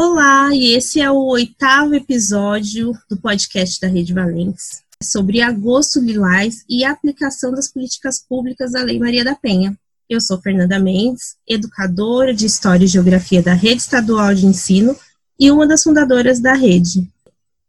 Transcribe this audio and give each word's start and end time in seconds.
Olá, 0.00 0.54
e 0.54 0.74
esse 0.74 1.00
é 1.00 1.10
o 1.10 1.24
oitavo 1.24 1.92
episódio 1.92 2.96
do 3.10 3.16
podcast 3.16 3.80
da 3.80 3.88
Rede 3.88 4.14
Valentes 4.14 4.84
sobre 5.02 5.40
agosto 5.40 5.98
lilás 5.98 6.64
e 6.68 6.84
a 6.84 6.92
aplicação 6.92 7.50
das 7.50 7.66
políticas 7.66 8.20
públicas 8.20 8.70
da 8.70 8.82
Lei 8.84 9.00
Maria 9.00 9.24
da 9.24 9.34
Penha. 9.34 9.76
Eu 10.08 10.20
sou 10.20 10.40
Fernanda 10.40 10.78
Mendes, 10.78 11.34
educadora 11.48 12.32
de 12.32 12.46
História 12.46 12.84
e 12.84 12.86
Geografia 12.86 13.42
da 13.42 13.54
Rede 13.54 13.82
Estadual 13.82 14.32
de 14.36 14.46
Ensino 14.46 14.96
e 15.36 15.50
uma 15.50 15.66
das 15.66 15.82
fundadoras 15.82 16.38
da 16.38 16.54
rede. 16.54 17.04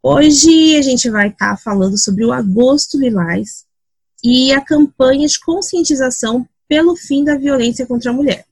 Hoje 0.03 0.77
a 0.77 0.83
gente 0.83 1.09
vai 1.09 1.29
estar 1.29 1.57
falando 1.57 1.97
sobre 1.97 2.23
o 2.23 2.31
agosto 2.31 2.99
lilás 2.99 3.65
e 4.23 4.53
a 4.53 4.61
campanha 4.61 5.27
de 5.27 5.39
conscientização 5.39 6.47
pelo 6.67 6.95
fim 6.95 7.23
da 7.23 7.35
violência 7.35 7.87
contra 7.87 8.11
a 8.11 8.13
mulher. 8.13 8.45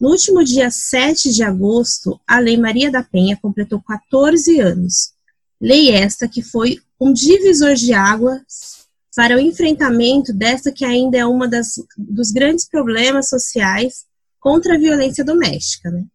No 0.00 0.08
último 0.08 0.42
dia 0.42 0.70
7 0.70 1.30
de 1.30 1.42
agosto, 1.42 2.18
a 2.26 2.38
Lei 2.38 2.56
Maria 2.56 2.90
da 2.90 3.02
Penha 3.02 3.36
completou 3.36 3.82
14 3.82 4.58
anos. 4.58 5.12
Lei 5.60 5.90
esta 5.90 6.26
que 6.26 6.40
foi 6.40 6.78
um 6.98 7.12
divisor 7.12 7.74
de 7.74 7.92
águas 7.92 8.86
para 9.14 9.36
o 9.36 9.40
enfrentamento 9.40 10.32
dessa 10.32 10.72
que 10.72 10.86
ainda 10.86 11.18
é 11.18 11.26
uma 11.26 11.46
das, 11.46 11.74
dos 11.98 12.30
grandes 12.30 12.66
problemas 12.66 13.28
sociais 13.28 14.06
contra 14.40 14.74
a 14.74 14.78
violência 14.78 15.22
doméstica. 15.22 15.90
Né? 15.90 16.06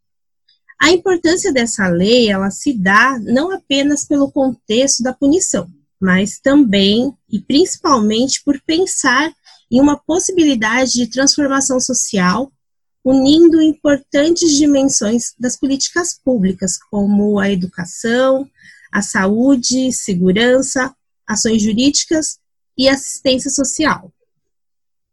A 0.82 0.90
importância 0.90 1.54
dessa 1.54 1.88
lei, 1.88 2.28
ela 2.32 2.50
se 2.50 2.74
dá 2.74 3.20
não 3.20 3.52
apenas 3.52 4.04
pelo 4.04 4.32
contexto 4.32 5.04
da 5.04 5.14
punição, 5.14 5.70
mas 6.02 6.40
também 6.40 7.14
e 7.30 7.40
principalmente 7.40 8.42
por 8.44 8.60
pensar 8.66 9.32
em 9.72 9.80
uma 9.80 9.96
possibilidade 9.96 10.94
de 10.94 11.08
transformação 11.08 11.80
social 11.80 12.52
unindo 13.06 13.62
importantes 13.62 14.52
dimensões 14.58 15.36
das 15.38 15.56
políticas 15.56 16.20
públicas, 16.20 16.80
como 16.90 17.38
a 17.40 17.52
educação, 17.52 18.50
a 18.92 19.04
saúde, 19.04 19.94
segurança, 19.94 20.92
ações 21.28 21.62
jurídicas 21.62 22.40
e 22.76 22.90
assistência 22.90 23.52
social. 23.52 24.12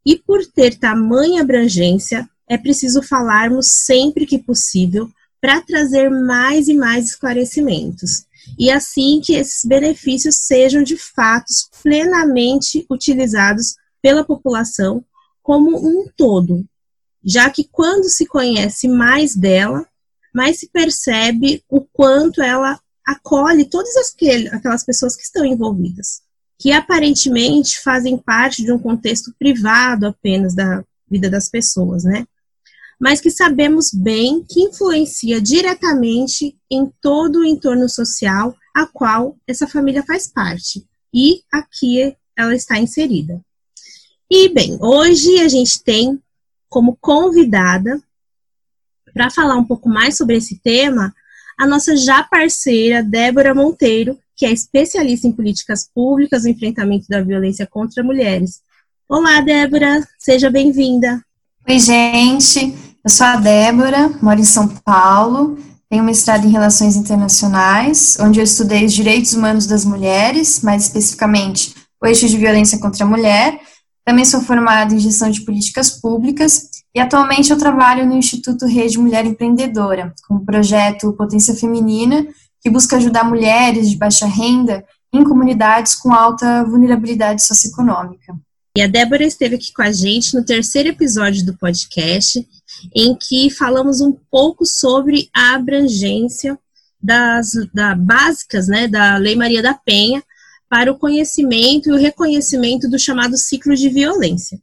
E 0.07 0.17
por 0.17 0.47
ter 0.47 0.79
tamanha 0.79 1.43
abrangência, 1.43 2.27
é 2.49 2.57
preciso 2.57 3.03
falarmos 3.03 3.69
sempre 3.84 4.25
que 4.25 4.39
possível 4.39 5.11
para 5.39 5.61
trazer 5.61 6.09
mais 6.09 6.69
e 6.69 6.75
mais 6.75 7.06
esclarecimentos, 7.06 8.25
e 8.59 8.71
assim 8.71 9.21
que 9.23 9.34
esses 9.34 9.65
benefícios 9.65 10.37
sejam 10.37 10.83
de 10.83 10.97
fato 10.97 11.53
plenamente 11.83 12.87
utilizados 12.89 13.75
pela 14.01 14.25
população 14.25 15.05
como 15.43 15.77
um 15.77 16.09
todo, 16.17 16.65
já 17.25 17.51
que 17.51 17.65
quando 17.65 18.09
se 18.09 18.27
conhece 18.27 18.89
mais 18.89 19.34
dela, 19.37 19.87
mais 20.34 20.59
se 20.59 20.69
percebe 20.69 21.62
o 21.69 21.81
quanto 21.81 22.42
ela 22.42 22.81
acolhe 23.06 23.65
todas 23.65 23.95
aquelas 24.53 24.84
pessoas 24.84 25.17
que 25.17 25.23
estão 25.23 25.45
envolvidas, 25.45 26.23
que 26.59 26.73
aparentemente 26.73 27.81
fazem 27.81 28.17
parte 28.17 28.62
de 28.62 28.73
um 28.73 28.78
contexto 28.78 29.34
privado 29.39 30.06
apenas 30.06 30.55
da 30.55 30.84
vida 31.11 31.28
das 31.28 31.48
pessoas, 31.48 32.05
né? 32.05 32.27
Mas 32.98 33.20
que 33.20 33.31
sabemos 33.31 33.91
bem 33.93 34.45
que 34.48 34.61
influencia 34.61 35.41
diretamente 35.41 36.56
em 36.70 36.91
todo 37.00 37.41
o 37.41 37.45
entorno 37.45 37.89
social 37.89 38.56
a 38.75 38.87
qual 38.87 39.37
essa 39.47 39.67
família 39.67 40.05
faz 40.05 40.28
parte 40.28 40.87
e 41.12 41.43
aqui 41.53 42.16
ela 42.39 42.54
está 42.54 42.78
inserida. 42.78 43.41
E 44.31 44.49
bem, 44.49 44.78
hoje 44.81 45.41
a 45.41 45.49
gente 45.49 45.83
tem 45.83 46.22
como 46.72 46.97
convidada 46.99 48.03
para 49.12 49.28
falar 49.28 49.56
um 49.56 49.65
pouco 49.65 49.91
mais 49.91 50.16
sobre 50.16 50.38
esse 50.38 50.59
tema 50.59 51.15
a 51.60 51.66
nossa 51.66 51.94
já 51.94 52.22
parceira 52.22 53.03
Débora 53.03 53.55
Monteiro, 53.55 54.19
que 54.34 54.47
é 54.47 54.50
especialista 54.50 55.28
em 55.28 55.33
políticas 55.33 55.87
públicas 55.94 56.44
no 56.44 56.49
enfrentamento 56.49 57.05
da 57.10 57.21
violência 57.21 57.66
contra 57.66 58.03
mulheres. 58.03 58.62
Olá, 59.06 59.43
Débora, 59.43 60.03
seja 60.19 60.50
bem-vinda. 60.50 61.22
Oi, 61.69 61.78
gente. 61.78 62.75
Eu 63.04 63.10
sou 63.10 63.27
a 63.27 63.37
Débora, 63.37 64.09
moro 64.22 64.41
em 64.41 64.44
São 64.44 64.66
Paulo, 64.66 65.59
tenho 65.91 66.03
mestrado 66.03 66.47
em 66.47 66.50
Relações 66.50 66.97
Internacionais, 66.97 68.16
onde 68.19 68.41
eu 68.41 68.44
estudei 68.44 68.87
os 68.87 68.94
direitos 68.94 69.34
humanos 69.34 69.66
das 69.66 69.84
mulheres, 69.84 70.62
mais 70.62 70.84
especificamente 70.84 71.75
o 72.03 72.06
eixo 72.06 72.27
de 72.27 72.39
violência 72.39 72.78
contra 72.78 73.04
a 73.04 73.09
mulher, 73.09 73.60
também 74.05 74.25
sou 74.25 74.41
formada 74.41 74.95
em 74.95 74.99
gestão 74.99 75.31
de 75.31 75.43
políticas 75.43 75.91
públicas 75.91 76.69
e 76.95 77.01
atualmente 77.01 77.51
eu 77.51 77.57
trabalho 77.57 78.07
no 78.07 78.17
Instituto 78.17 78.67
Rede 78.67 78.99
Mulher 78.99 79.25
Empreendedora, 79.25 80.13
com 80.29 80.37
o 80.37 80.45
projeto 80.45 81.13
Potência 81.13 81.55
Feminina, 81.55 82.27
que 82.61 82.71
busca 82.71 82.97
ajudar 82.97 83.25
mulheres 83.25 83.89
de 83.89 83.97
baixa 83.97 84.27
renda 84.27 84.85
em 85.13 85.25
comunidades 85.25 85.95
com 85.95 86.13
alta 86.13 86.65
vulnerabilidade 86.65 87.43
socioeconômica. 87.43 88.35
E 88.77 88.81
a 88.81 88.87
Débora 88.87 89.25
esteve 89.25 89.57
aqui 89.57 89.73
com 89.73 89.83
a 89.83 89.93
gente 89.93 90.34
no 90.34 90.45
terceiro 90.45 90.89
episódio 90.89 91.45
do 91.45 91.57
podcast, 91.57 92.47
em 92.95 93.15
que 93.15 93.51
falamos 93.51 94.01
um 94.01 94.13
pouco 94.31 94.65
sobre 94.65 95.29
a 95.34 95.55
abrangência 95.55 96.59
das 97.03 97.53
da, 97.75 97.95
básicas 97.95 98.69
né, 98.69 98.89
da 98.89 99.17
Lei 99.17 99.37
Maria 99.37 99.63
da 99.63 99.75
Penha 99.75 100.23
para 100.72 100.91
o 100.91 100.99
conhecimento 100.99 101.91
e 101.91 101.93
o 101.93 101.99
reconhecimento 101.99 102.88
do 102.88 102.99
chamado 102.99 103.37
ciclo 103.37 103.75
de 103.77 103.91
violência. 103.91 104.59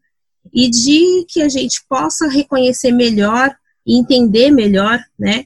E 0.51 0.67
de 0.67 1.23
que 1.29 1.39
a 1.39 1.47
gente 1.47 1.85
possa 1.87 2.27
reconhecer 2.27 2.91
melhor 2.91 3.55
e 3.85 3.95
entender 3.95 4.49
melhor 4.49 4.99
né, 5.19 5.45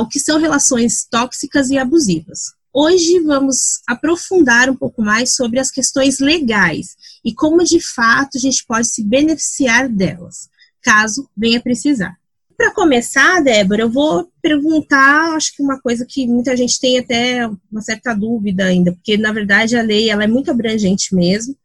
o 0.00 0.06
que 0.06 0.20
são 0.20 0.38
relações 0.38 1.04
tóxicas 1.10 1.70
e 1.70 1.76
abusivas. 1.76 2.52
Hoje 2.72 3.18
vamos 3.18 3.80
aprofundar 3.84 4.70
um 4.70 4.76
pouco 4.76 5.02
mais 5.02 5.34
sobre 5.34 5.58
as 5.58 5.72
questões 5.72 6.20
legais 6.20 6.94
e 7.24 7.34
como 7.34 7.64
de 7.64 7.80
fato 7.80 8.38
a 8.38 8.40
gente 8.40 8.64
pode 8.64 8.86
se 8.86 9.02
beneficiar 9.02 9.88
delas, 9.88 10.48
caso 10.84 11.28
venha 11.36 11.60
precisar. 11.60 12.16
Para 12.60 12.74
começar, 12.74 13.42
Débora, 13.42 13.80
eu 13.80 13.90
vou 13.90 14.30
perguntar, 14.42 15.34
acho 15.34 15.56
que 15.56 15.62
uma 15.62 15.80
coisa 15.80 16.04
que 16.06 16.26
muita 16.26 16.54
gente 16.54 16.78
tem 16.78 16.98
até 16.98 17.48
uma 17.72 17.80
certa 17.80 18.12
dúvida 18.12 18.66
ainda, 18.66 18.92
porque 18.92 19.16
na 19.16 19.32
verdade 19.32 19.78
a 19.78 19.82
lei 19.82 20.10
ela 20.10 20.24
é 20.24 20.26
muito 20.26 20.50
abrangente 20.50 21.14
mesmo. 21.14 21.56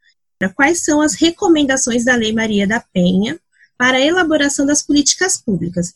Quais 0.55 0.85
são 0.85 1.01
as 1.01 1.15
recomendações 1.15 2.05
da 2.05 2.15
Lei 2.15 2.31
Maria 2.31 2.65
da 2.65 2.81
Penha 2.93 3.37
para 3.77 3.97
a 3.97 3.99
elaboração 3.99 4.65
das 4.65 4.81
políticas 4.81 5.35
públicas? 5.35 5.91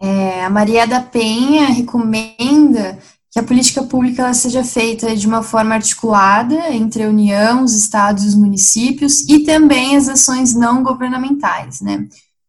É, 0.00 0.44
a 0.44 0.50
Maria 0.50 0.86
da 0.86 1.00
Penha 1.00 1.66
recomenda 1.66 2.96
que 3.32 3.40
a 3.40 3.42
política 3.42 3.82
pública 3.82 4.32
seja 4.32 4.62
feita 4.62 5.16
de 5.16 5.26
uma 5.26 5.42
forma 5.42 5.74
articulada 5.74 6.72
entre 6.72 7.02
a 7.02 7.08
União, 7.08 7.64
os 7.64 7.74
estados 7.74 8.22
e 8.22 8.28
os 8.28 8.36
municípios 8.36 9.28
e 9.28 9.40
também 9.40 9.96
as 9.96 10.08
ações 10.08 10.54
não 10.54 10.84
governamentais, 10.84 11.80
né? 11.80 12.06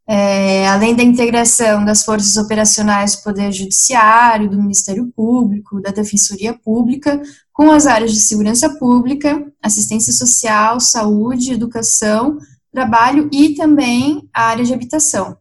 É, 0.08 0.68
além 0.68 0.96
da 0.96 1.04
integração 1.04 1.84
das 1.84 2.04
forças 2.04 2.38
operacionais 2.38 3.16
do 3.16 3.24
Poder 3.24 3.52
Judiciário, 3.52 4.50
do 4.50 4.62
Ministério 4.62 5.12
Público, 5.16 5.82
da 5.82 5.92
Defensoria 5.92 6.54
Pública, 6.54 7.22
com 7.52 7.72
as 7.72 7.88
áreas 7.88 8.14
de 8.14 8.20
segurança 8.20 8.70
pública, 8.78 9.46
assistência 9.62 10.14
social, 10.14 10.80
saúde, 10.80 11.54
educação, 11.54 12.38
trabalho 12.72 13.30
e 13.32 13.56
também 13.56 14.30
a 14.34 14.44
área 14.44 14.64
de 14.64 14.74
habitação. 14.74 15.38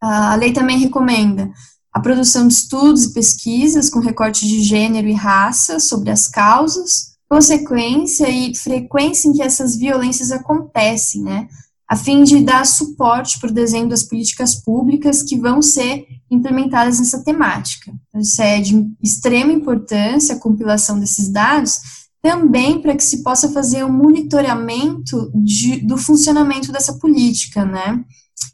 A 0.00 0.34
lei 0.34 0.52
também 0.52 0.78
recomenda 0.78 1.50
a 1.92 2.00
produção 2.00 2.48
de 2.48 2.54
estudos 2.54 3.04
e 3.04 3.12
pesquisas 3.12 3.90
com 3.90 4.00
recorte 4.00 4.48
de 4.48 4.62
gênero 4.62 5.06
e 5.06 5.12
raça 5.12 5.78
sobre 5.78 6.10
as 6.10 6.26
causas, 6.26 7.12
consequência 7.28 8.28
e 8.28 8.54
frequência 8.54 9.28
em 9.28 9.32
que 9.32 9.42
essas 9.42 9.76
violências 9.76 10.32
acontecem, 10.32 11.22
né? 11.22 11.48
A 11.92 11.96
fim 11.96 12.24
de 12.24 12.42
dar 12.42 12.64
suporte 12.64 13.38
para 13.38 13.50
o 13.50 13.54
desenho 13.54 13.86
das 13.86 14.02
políticas 14.02 14.54
públicas 14.54 15.22
que 15.22 15.38
vão 15.38 15.60
ser 15.60 16.06
implementadas 16.30 16.98
nessa 16.98 17.22
temática. 17.22 17.92
Então, 18.08 18.18
isso 18.18 18.40
é 18.40 18.62
de 18.62 18.90
extrema 19.02 19.52
importância, 19.52 20.34
a 20.34 20.38
compilação 20.38 20.98
desses 20.98 21.28
dados, 21.28 21.82
também 22.22 22.80
para 22.80 22.96
que 22.96 23.04
se 23.04 23.22
possa 23.22 23.52
fazer 23.52 23.84
um 23.84 23.92
monitoramento 23.92 25.30
de, 25.34 25.82
do 25.86 25.98
funcionamento 25.98 26.72
dessa 26.72 26.94
política, 26.94 27.66
né? 27.66 28.02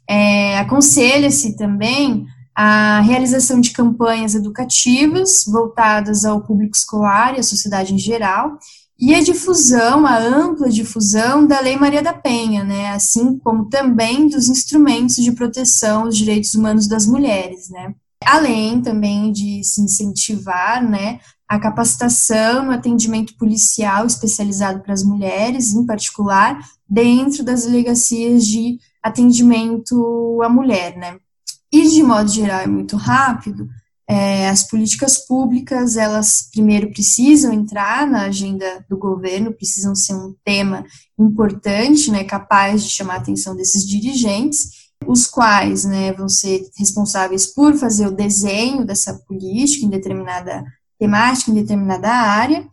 É, 0.05 0.59
Aconselha-se 0.59 1.55
também 1.55 2.25
a 2.53 2.99
realização 2.99 3.61
de 3.61 3.71
campanhas 3.71 4.35
educativas 4.35 5.45
voltadas 5.47 6.25
ao 6.25 6.41
público 6.41 6.75
escolar 6.75 7.37
e 7.37 7.39
à 7.39 7.43
sociedade 7.43 7.93
em 7.93 7.97
geral, 7.97 8.59
e 8.99 9.15
a 9.15 9.21
difusão, 9.21 10.05
a 10.05 10.17
ampla 10.17 10.69
difusão 10.69 11.47
da 11.47 11.61
Lei 11.61 11.77
Maria 11.77 12.01
da 12.01 12.13
Penha, 12.13 12.63
né, 12.63 12.89
assim 12.89 13.37
como 13.39 13.69
também 13.69 14.27
dos 14.27 14.49
instrumentos 14.49 15.15
de 15.15 15.31
proteção 15.31 16.03
aos 16.03 16.17
direitos 16.17 16.53
humanos 16.53 16.87
das 16.87 17.07
mulheres, 17.07 17.69
né, 17.69 17.95
além 18.25 18.81
também 18.81 19.31
de 19.31 19.63
se 19.63 19.81
incentivar, 19.81 20.83
né, 20.83 21.19
a 21.47 21.57
capacitação 21.57 22.65
no 22.65 22.71
atendimento 22.71 23.35
policial 23.37 24.05
especializado 24.05 24.81
para 24.81 24.93
as 24.93 25.03
mulheres, 25.03 25.73
em 25.73 25.85
particular, 25.85 26.59
dentro 26.87 27.43
das 27.43 27.63
delegacias 27.63 28.45
de 28.45 28.77
atendimento 29.01 30.41
à 30.43 30.49
mulher, 30.49 30.97
né. 30.97 31.17
E 31.71 31.87
de 31.87 32.03
modo 32.03 32.29
geral, 32.29 32.59
é 32.59 32.67
muito 32.67 32.97
rápido, 32.97 33.67
é, 34.09 34.49
as 34.49 34.63
políticas 34.63 35.23
públicas, 35.27 35.95
elas 35.95 36.49
primeiro 36.51 36.89
precisam 36.89 37.53
entrar 37.53 38.07
na 38.07 38.23
agenda 38.23 38.83
do 38.89 38.97
governo, 38.97 39.53
precisam 39.53 39.93
ser 39.93 40.15
um 40.15 40.33
tema 40.43 40.83
importante, 41.17 42.09
né, 42.09 42.23
capaz 42.23 42.83
de 42.83 42.89
chamar 42.89 43.13
a 43.13 43.17
atenção 43.17 43.55
desses 43.55 43.87
dirigentes, 43.87 44.89
os 45.05 45.27
quais 45.27 45.85
né, 45.85 46.11
vão 46.11 46.27
ser 46.27 46.67
responsáveis 46.75 47.45
por 47.45 47.75
fazer 47.75 48.07
o 48.07 48.15
desenho 48.15 48.83
dessa 48.83 49.13
política 49.27 49.85
em 49.85 49.89
determinada 49.89 50.63
temática, 50.97 51.51
em 51.51 51.53
determinada 51.53 52.09
área, 52.09 52.67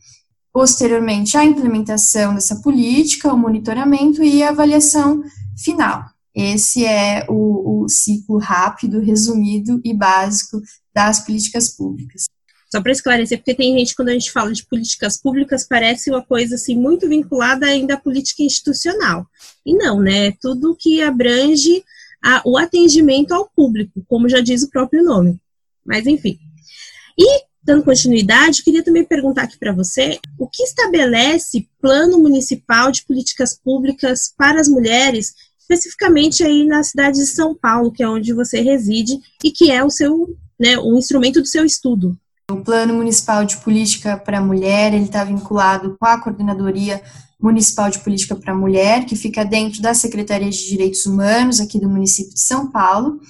posteriormente 0.54 1.36
a 1.36 1.44
implementação 1.44 2.34
dessa 2.34 2.56
política, 2.62 3.30
o 3.30 3.36
monitoramento 3.36 4.24
e 4.24 4.42
a 4.42 4.48
avaliação 4.48 5.22
final. 5.54 6.02
Esse 6.34 6.84
é 6.84 7.26
o, 7.28 7.84
o 7.84 7.88
ciclo 7.88 8.38
rápido, 8.38 9.00
resumido 9.00 9.80
e 9.84 9.94
básico 9.94 10.60
das 10.96 11.26
políticas 11.26 11.68
públicas. 11.68 12.24
Só 12.74 12.80
para 12.80 12.90
esclarecer, 12.90 13.36
porque 13.38 13.54
tem 13.54 13.78
gente, 13.78 13.94
quando 13.94 14.08
a 14.08 14.12
gente 14.12 14.32
fala 14.32 14.50
de 14.50 14.64
políticas 14.64 15.20
públicas, 15.20 15.66
parece 15.68 16.10
uma 16.10 16.22
coisa 16.22 16.54
assim 16.54 16.74
muito 16.74 17.06
vinculada 17.06 17.66
ainda 17.66 17.94
à 17.94 18.00
política 18.00 18.42
institucional. 18.42 19.26
E 19.64 19.74
não, 19.74 20.00
né? 20.00 20.28
É 20.28 20.34
tudo 20.40 20.74
que 20.74 21.02
abrange 21.02 21.84
a, 22.24 22.40
o 22.46 22.56
atendimento 22.56 23.32
ao 23.32 23.48
público, 23.54 24.02
como 24.08 24.26
já 24.26 24.40
diz 24.40 24.62
o 24.62 24.70
próprio 24.70 25.04
nome. 25.04 25.38
Mas 25.84 26.06
enfim. 26.06 26.38
E, 27.18 27.44
dando 27.62 27.84
continuidade, 27.84 28.64
queria 28.64 28.82
também 28.82 29.04
perguntar 29.04 29.42
aqui 29.42 29.58
para 29.58 29.72
você 29.72 30.18
o 30.38 30.48
que 30.48 30.62
estabelece 30.62 31.68
plano 31.78 32.18
municipal 32.18 32.90
de 32.90 33.04
políticas 33.04 33.54
públicas 33.54 34.32
para 34.36 34.58
as 34.58 34.68
mulheres, 34.68 35.34
especificamente 35.60 36.42
aí 36.42 36.64
na 36.64 36.82
cidade 36.82 37.18
de 37.18 37.26
São 37.26 37.54
Paulo, 37.54 37.92
que 37.92 38.02
é 38.02 38.08
onde 38.08 38.32
você 38.32 38.60
reside 38.60 39.18
e 39.44 39.52
que 39.52 39.70
é 39.70 39.84
o 39.84 39.90
seu, 39.90 40.34
né, 40.58 40.78
o 40.78 40.96
instrumento 40.96 41.40
do 41.40 41.46
seu 41.46 41.64
estudo. 41.64 42.16
O 42.50 42.56
Plano 42.56 42.94
Municipal 42.94 43.44
de 43.44 43.56
Política 43.56 44.16
para 44.16 44.38
a 44.38 44.42
Mulher, 44.42 44.94
ele 44.94 45.04
está 45.04 45.24
vinculado 45.24 45.96
com 45.98 46.06
a 46.06 46.20
Coordenadoria 46.20 47.02
Municipal 47.40 47.90
de 47.90 47.98
Política 47.98 48.36
para 48.36 48.52
a 48.52 48.56
Mulher, 48.56 49.04
que 49.04 49.16
fica 49.16 49.44
dentro 49.44 49.82
da 49.82 49.92
Secretaria 49.92 50.48
de 50.48 50.68
Direitos 50.68 51.04
Humanos 51.06 51.60
aqui 51.60 51.80
do 51.80 51.88
município 51.88 52.32
de 52.32 52.40
São 52.40 52.70
Paulo, 52.70 53.20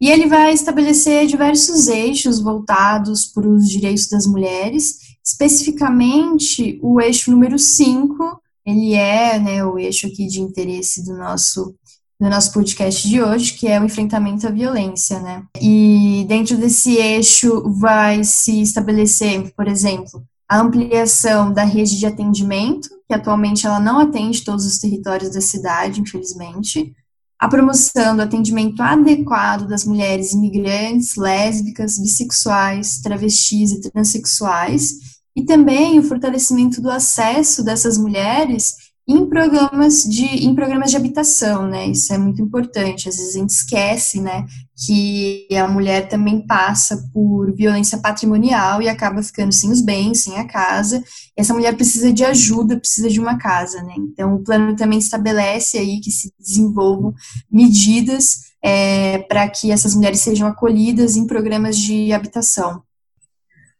e 0.00 0.10
ele 0.10 0.26
vai 0.26 0.52
estabelecer 0.52 1.26
diversos 1.26 1.86
eixos 1.86 2.40
voltados 2.40 3.26
para 3.26 3.46
os 3.46 3.68
direitos 3.68 4.08
das 4.08 4.26
mulheres, 4.26 4.96
especificamente 5.24 6.80
o 6.82 7.00
eixo 7.00 7.30
número 7.30 7.58
5, 7.58 8.40
ele 8.66 8.94
é 8.94 9.38
né, 9.38 9.64
o 9.64 9.78
eixo 9.78 10.06
aqui 10.06 10.26
de 10.26 10.40
interesse 10.40 11.04
do 11.04 11.16
nosso 11.16 11.74
do 12.22 12.30
nosso 12.30 12.52
podcast 12.52 13.08
de 13.08 13.20
hoje, 13.20 13.54
que 13.54 13.66
é 13.66 13.80
o 13.80 13.84
enfrentamento 13.84 14.46
à 14.46 14.50
violência, 14.50 15.18
né? 15.18 15.42
E 15.60 16.11
dentro 16.32 16.56
desse 16.56 16.96
eixo 16.96 17.62
vai 17.78 18.24
se 18.24 18.62
estabelecer, 18.62 19.52
por 19.54 19.68
exemplo, 19.68 20.24
a 20.48 20.60
ampliação 20.60 21.52
da 21.52 21.62
rede 21.62 21.98
de 21.98 22.06
atendimento, 22.06 22.88
que 23.06 23.14
atualmente 23.14 23.66
ela 23.66 23.78
não 23.78 23.98
atende 23.98 24.42
todos 24.42 24.64
os 24.64 24.78
territórios 24.78 25.34
da 25.34 25.42
cidade, 25.42 26.00
infelizmente, 26.00 26.96
a 27.38 27.46
promoção 27.48 28.16
do 28.16 28.22
atendimento 28.22 28.80
adequado 28.80 29.68
das 29.68 29.84
mulheres 29.84 30.32
imigrantes, 30.32 31.16
lésbicas, 31.16 31.98
bissexuais, 31.98 33.02
travestis 33.02 33.72
e 33.72 33.82
transexuais, 33.82 34.92
e 35.36 35.44
também 35.44 35.98
o 35.98 36.02
fortalecimento 36.02 36.80
do 36.80 36.90
acesso 36.90 37.62
dessas 37.62 37.98
mulheres 37.98 38.76
em 39.06 39.28
programas 39.28 40.04
de 40.04 40.24
em 40.24 40.54
programas 40.54 40.90
de 40.90 40.96
habitação, 40.96 41.66
né? 41.66 41.88
Isso 41.88 42.12
é 42.12 42.18
muito 42.18 42.40
importante. 42.40 43.08
Às 43.08 43.16
vezes 43.16 43.34
a 43.34 43.38
gente 43.38 43.50
esquece, 43.50 44.20
né, 44.20 44.46
que 44.86 45.46
a 45.54 45.66
mulher 45.66 46.08
também 46.08 46.46
passa 46.46 47.08
por 47.12 47.52
violência 47.54 47.98
patrimonial 47.98 48.80
e 48.80 48.88
acaba 48.88 49.22
ficando 49.22 49.52
sem 49.52 49.70
os 49.70 49.80
bens, 49.80 50.22
sem 50.22 50.38
a 50.38 50.46
casa. 50.46 51.02
Essa 51.36 51.52
mulher 51.52 51.74
precisa 51.74 52.12
de 52.12 52.24
ajuda, 52.24 52.78
precisa 52.78 53.08
de 53.08 53.18
uma 53.18 53.36
casa, 53.38 53.82
né? 53.82 53.94
Então 53.98 54.36
o 54.36 54.44
plano 54.44 54.76
também 54.76 54.98
estabelece 54.98 55.78
aí 55.78 56.00
que 56.00 56.10
se 56.10 56.32
desenvolvam 56.38 57.12
medidas 57.50 58.52
é, 58.62 59.18
para 59.18 59.48
que 59.48 59.72
essas 59.72 59.94
mulheres 59.94 60.20
sejam 60.20 60.46
acolhidas 60.46 61.16
em 61.16 61.26
programas 61.26 61.76
de 61.76 62.12
habitação. 62.12 62.82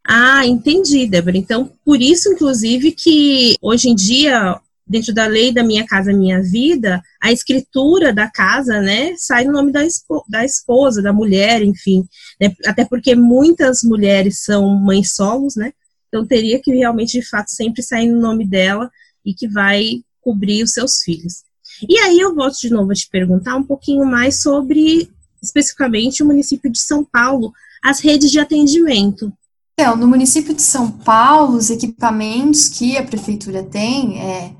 Ah, 0.05 0.45
entendi, 0.45 1.07
Débora. 1.07 1.39
Então, 1.39 1.71
por 1.85 2.03
isso, 2.03 2.29
inclusive, 2.33 2.91
que 2.91 3.55
hoje 3.63 3.89
em 3.89 3.95
dia 3.95 4.61
dentro 4.87 5.15
da 5.15 5.27
lei 5.27 5.53
da 5.53 5.63
Minha 5.63 5.87
Casa 5.87 6.13
Minha 6.13 6.43
Vida, 6.43 7.03
a 7.23 7.33
escritura 7.33 8.13
da 8.13 8.31
casa, 8.31 8.81
né, 8.81 9.15
sai 9.17 9.45
no 9.45 9.53
nome 9.53 9.73
da, 9.73 9.85
espo 9.85 10.25
da 10.29 10.45
esposa, 10.45 11.01
da 11.01 11.13
mulher, 11.13 11.63
enfim. 11.63 12.05
Né, 12.41 12.55
até 12.67 12.85
porque 12.85 13.15
muitas 13.15 13.83
mulheres 13.83 14.43
são 14.45 14.69
mães 14.77 15.15
solos, 15.15 15.57
né? 15.57 15.73
Então 16.09 16.27
teria 16.27 16.61
que 16.61 16.71
realmente, 16.73 17.19
de 17.19 17.27
fato, 17.27 17.51
sempre 17.51 17.83
sair 17.83 18.07
no 18.09 18.21
nome 18.21 18.47
dela 18.47 18.91
e 19.25 19.33
que 19.33 19.49
vai 19.49 20.03
cobrir 20.21 20.63
os 20.63 20.73
seus 20.73 21.01
filhos. 21.03 21.43
E 21.89 21.99
aí 21.99 22.21
eu 22.21 22.35
volto 22.35 22.59
de 22.61 22.71
novo 22.71 22.93
a 22.93 22.95
te 22.95 23.09
perguntar 23.09 23.57
um 23.57 23.63
pouquinho 23.63 24.05
mais 24.05 24.43
sobre, 24.43 25.11
especificamente, 25.43 26.23
o 26.23 26.27
município 26.27 26.71
de 26.71 26.79
São 26.79 27.03
Paulo, 27.03 27.53
as 27.83 28.01
redes 28.01 28.31
de 28.31 28.39
atendimento. 28.39 29.33
Então, 29.73 29.97
no 29.97 30.07
município 30.07 30.55
de 30.55 30.63
São 30.63 30.91
Paulo, 30.91 31.57
os 31.57 31.71
equipamentos 31.71 32.69
que 32.69 32.97
a 32.97 33.03
prefeitura 33.03 33.63
tem 33.65 34.21
é 34.21 34.53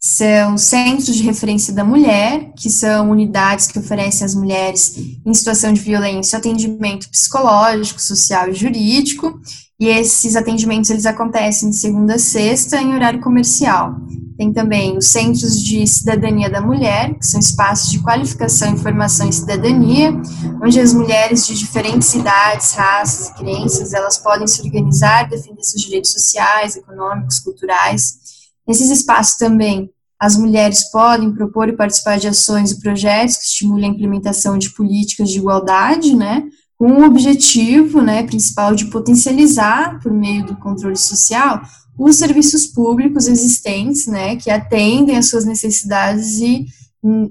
são 0.00 0.56
centros 0.56 1.16
de 1.16 1.24
referência 1.24 1.74
da 1.74 1.84
mulher, 1.84 2.52
que 2.56 2.70
são 2.70 3.10
unidades 3.10 3.66
que 3.66 3.78
oferecem 3.78 4.24
às 4.24 4.34
mulheres 4.34 4.96
em 5.26 5.34
situação 5.34 5.72
de 5.72 5.80
violência 5.80 6.38
atendimento 6.38 7.10
psicológico, 7.10 8.00
social 8.00 8.48
e 8.48 8.54
jurídico, 8.54 9.40
e 9.80 9.86
esses 9.88 10.36
atendimentos 10.36 10.90
eles 10.90 11.06
acontecem 11.06 11.70
de 11.70 11.76
segunda 11.76 12.14
a 12.14 12.18
sexta 12.18 12.80
em 12.80 12.94
horário 12.94 13.20
comercial. 13.20 13.96
Tem 14.36 14.52
também 14.52 14.96
os 14.96 15.08
centros 15.08 15.60
de 15.60 15.84
cidadania 15.84 16.48
da 16.48 16.60
mulher, 16.60 17.14
que 17.14 17.26
são 17.26 17.40
espaços 17.40 17.90
de 17.90 17.98
qualificação, 18.00 18.70
informação 18.70 19.28
e 19.28 19.32
cidadania, 19.32 20.12
onde 20.62 20.78
as 20.78 20.94
mulheres 20.94 21.44
de 21.44 21.58
diferentes 21.58 22.14
idades, 22.14 22.72
raças 22.72 23.28
e 23.28 23.34
crenças, 23.34 23.92
elas 23.92 24.16
podem 24.16 24.46
se 24.46 24.62
organizar, 24.62 25.28
defender 25.28 25.62
seus 25.64 25.82
direitos 25.82 26.12
sociais, 26.12 26.76
econômicos, 26.76 27.40
culturais 27.40 28.27
Nesses 28.68 28.90
espaços 28.90 29.38
também, 29.38 29.90
as 30.20 30.36
mulheres 30.36 30.90
podem 30.90 31.32
propor 31.32 31.68
e 31.68 31.76
participar 31.76 32.18
de 32.18 32.28
ações 32.28 32.72
e 32.72 32.80
projetos 32.80 33.36
que 33.36 33.44
estimulem 33.44 33.90
a 33.90 33.94
implementação 33.94 34.58
de 34.58 34.70
políticas 34.70 35.30
de 35.30 35.38
igualdade, 35.38 36.14
né, 36.14 36.44
com 36.76 36.92
o 36.92 37.04
objetivo, 37.04 38.02
né, 38.02 38.24
principal 38.24 38.74
de 38.74 38.86
potencializar, 38.86 39.98
por 40.00 40.12
meio 40.12 40.44
do 40.44 40.56
controle 40.56 40.96
social, 40.96 41.62
os 41.98 42.16
serviços 42.16 42.66
públicos 42.66 43.26
existentes, 43.26 44.06
né, 44.06 44.36
que 44.36 44.50
atendem 44.50 45.16
às 45.16 45.28
suas 45.28 45.44
necessidades 45.44 46.38
e, 46.38 46.66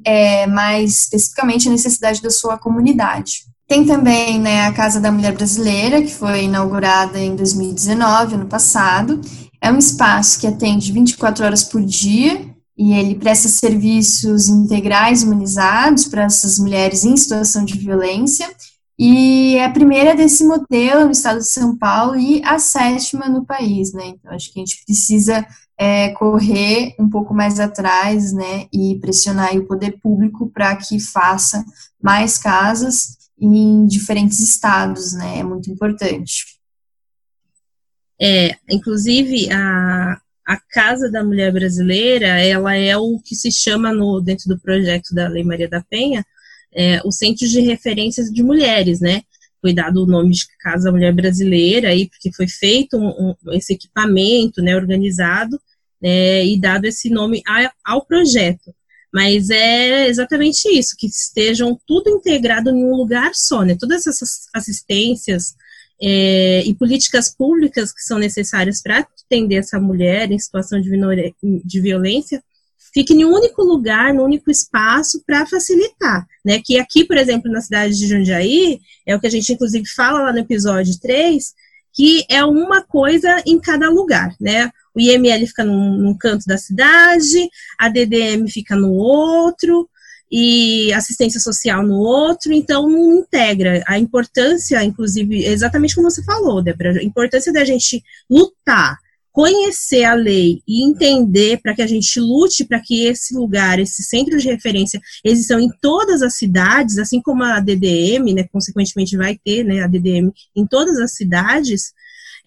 é, 0.04 0.48
mais 0.48 1.02
especificamente, 1.02 1.68
a 1.68 1.72
necessidade 1.72 2.22
da 2.22 2.30
sua 2.30 2.58
comunidade. 2.58 3.46
Tem 3.68 3.86
também 3.86 4.40
né, 4.40 4.66
a 4.66 4.72
Casa 4.72 5.00
da 5.00 5.12
Mulher 5.12 5.34
Brasileira, 5.34 6.02
que 6.02 6.14
foi 6.14 6.46
inaugurada 6.46 7.20
em 7.20 7.36
2019, 7.36 8.36
ano 8.36 8.46
passado, 8.46 9.20
é 9.62 9.72
um 9.72 9.78
espaço 9.78 10.40
que 10.40 10.48
atende 10.48 10.92
24 10.92 11.46
horas 11.46 11.64
por 11.64 11.84
dia 11.84 12.56
e 12.78 12.94
ele 12.94 13.16
presta 13.16 13.50
serviços 13.50 14.48
integrais 14.48 15.24
humanizados 15.24 16.06
para 16.06 16.24
essas 16.24 16.60
mulheres 16.60 17.04
em 17.04 17.18
situação 17.18 17.66
de 17.66 17.78
violência. 17.78 18.48
E 19.00 19.56
é 19.56 19.66
a 19.66 19.72
primeira 19.72 20.16
desse 20.16 20.44
modelo 20.44 21.06
no 21.06 21.12
estado 21.12 21.40
de 21.40 21.50
São 21.50 21.78
Paulo 21.78 22.16
e 22.16 22.42
a 22.44 22.58
sétima 22.58 23.28
no 23.30 23.46
país, 23.46 23.94
né? 23.94 24.08
Então, 24.08 24.32
acho 24.32 24.52
que 24.52 24.60
a 24.60 24.66
gente 24.66 24.84
precisa 24.86 25.46
é, 25.78 26.10
correr 26.10 26.96
um 27.00 27.08
pouco 27.08 27.34
mais 27.34 27.60
atrás, 27.60 28.34
né? 28.34 28.66
E 28.74 28.98
pressionar 29.00 29.56
o 29.56 29.68
poder 29.68 30.00
público 30.02 30.50
para 30.50 30.76
que 30.76 31.00
faça 31.00 31.64
mais 32.02 32.40
casas 32.40 33.18
em 33.40 33.86
diferentes 33.86 34.40
estados, 34.40 35.14
né? 35.14 35.40
É 35.40 35.44
muito 35.44 35.70
importante. 35.70 36.57
É, 38.20 38.56
inclusive, 38.70 39.52
a, 39.52 40.20
a 40.46 40.58
Casa 40.72 41.12
da 41.12 41.24
Mulher 41.24 41.52
Brasileira, 41.52 42.28
ela 42.40 42.76
é 42.76 42.98
o 42.98 43.20
que 43.20 43.36
se 43.36 43.52
chama 43.52 43.94
no, 43.94 44.22
dentro 44.22 44.48
do 44.48 44.60
projeto 44.60 45.14
da 45.14 45.28
Lei 45.28 45.44
Maria 45.44 45.68
da 45.68 45.82
Penha, 45.82 46.26
é, 46.74 47.02
o 47.04 47.12
Centro 47.12 47.48
de 47.48 47.60
Referências 47.62 48.32
de 48.32 48.44
Mulheres, 48.44 49.00
né? 49.00 49.22
Foi 49.62 49.74
dado 49.74 50.04
o 50.04 50.06
nome 50.06 50.32
de 50.32 50.46
Casa 50.60 50.86
da 50.86 50.92
Mulher 50.92 51.14
Brasileira, 51.14 51.90
aí, 51.90 52.08
porque 52.08 52.32
foi 52.32 52.48
feito 52.48 52.98
um, 52.98 53.36
um, 53.44 53.54
esse 53.54 53.74
equipamento, 53.74 54.62
né, 54.62 54.76
organizado, 54.76 55.60
né, 56.02 56.46
e 56.46 56.60
dado 56.60 56.86
esse 56.86 57.10
nome 57.10 57.42
a, 57.48 57.72
ao 57.84 58.06
projeto. 58.06 58.74
Mas 59.12 59.50
é 59.50 60.08
exatamente 60.08 60.68
isso, 60.70 60.96
que 60.98 61.08
estejam 61.08 61.80
tudo 61.88 62.10
integrado 62.10 62.70
em 62.70 62.86
um 62.86 62.96
lugar 62.96 63.32
só, 63.34 63.64
né? 63.64 63.76
Todas 63.80 64.06
essas 64.06 64.48
assistências, 64.54 65.56
é, 66.02 66.64
e 66.66 66.74
políticas 66.76 67.34
públicas 67.34 67.92
que 67.92 68.02
são 68.02 68.20
necessárias 68.20 68.82
para 68.82 69.00
atender 69.00 69.56
essa 69.56 69.80
mulher 69.80 70.32
em 70.32 70.40
situação 70.40 70.80
de, 70.80 70.92
de 71.64 71.82
violência 71.82 72.42
fique 72.98 73.14
em 73.14 73.24
um 73.24 73.32
único 73.32 73.62
lugar, 73.62 74.12
no 74.12 74.24
único 74.24 74.50
espaço, 74.50 75.22
para 75.26 75.46
facilitar. 75.46 76.26
Né? 76.44 76.60
Que 76.64 76.80
aqui, 76.80 77.06
por 77.06 77.16
exemplo, 77.16 77.52
na 77.52 77.62
cidade 77.62 77.96
de 77.96 78.08
Jundiaí, 78.08 78.80
é 79.06 79.16
o 79.16 79.20
que 79.20 79.28
a 79.28 79.30
gente 79.30 79.54
inclusive 79.54 79.86
fala 79.88 80.24
lá 80.24 80.34
no 80.34 80.40
episódio 80.40 81.00
3, 81.00 81.54
que 81.94 82.26
é 82.28 82.44
uma 82.44 82.82
coisa 82.82 83.42
em 83.46 83.60
cada 83.60 83.90
lugar, 83.90 84.36
né? 84.40 84.72
O 84.96 85.00
IML 85.00 85.46
fica 85.48 85.64
num, 85.64 85.98
num 85.98 86.18
canto 86.18 86.46
da 86.46 86.58
cidade, 86.58 87.50
a 87.78 87.90
DDM 87.90 88.48
fica 88.48 88.76
no 88.76 88.94
outro, 88.94 89.90
e 90.32 90.92
assistência 90.94 91.40
social 91.40 91.84
no 91.84 91.96
outro, 91.96 92.54
então 92.54 92.90
não 92.90 93.20
integra. 93.20 93.84
A 93.88 93.98
importância, 93.98 94.84
inclusive, 94.84 95.46
exatamente 95.46 95.96
como 95.96 96.10
você 96.10 96.24
falou, 96.24 96.62
Débora, 96.62 97.00
a 97.00 97.04
importância 97.04 97.52
da 97.54 97.64
gente 97.64 98.04
lutar 98.30 98.98
conhecer 99.38 100.04
a 100.04 100.16
lei 100.16 100.64
e 100.68 100.84
entender 100.84 101.62
para 101.62 101.76
que 101.76 101.84
a 101.84 101.86
gente 101.86 102.20
lute 102.20 102.66
para 102.66 102.80
que 102.80 103.06
esse 103.06 103.36
lugar, 103.36 103.78
esse 103.78 104.02
centro 104.02 104.36
de 104.36 104.48
referência, 104.48 105.00
existam 105.24 105.62
em 105.62 105.70
todas 105.80 106.24
as 106.24 106.38
cidades, 106.38 106.98
assim 106.98 107.22
como 107.22 107.44
a 107.44 107.60
DDM, 107.60 108.34
né, 108.34 108.46
consequentemente 108.52 109.16
vai 109.16 109.38
ter 109.38 109.64
né, 109.64 109.84
a 109.84 109.88
DDM 109.88 110.32
em 110.56 110.66
todas 110.66 110.98
as 110.98 111.14
cidades, 111.14 111.94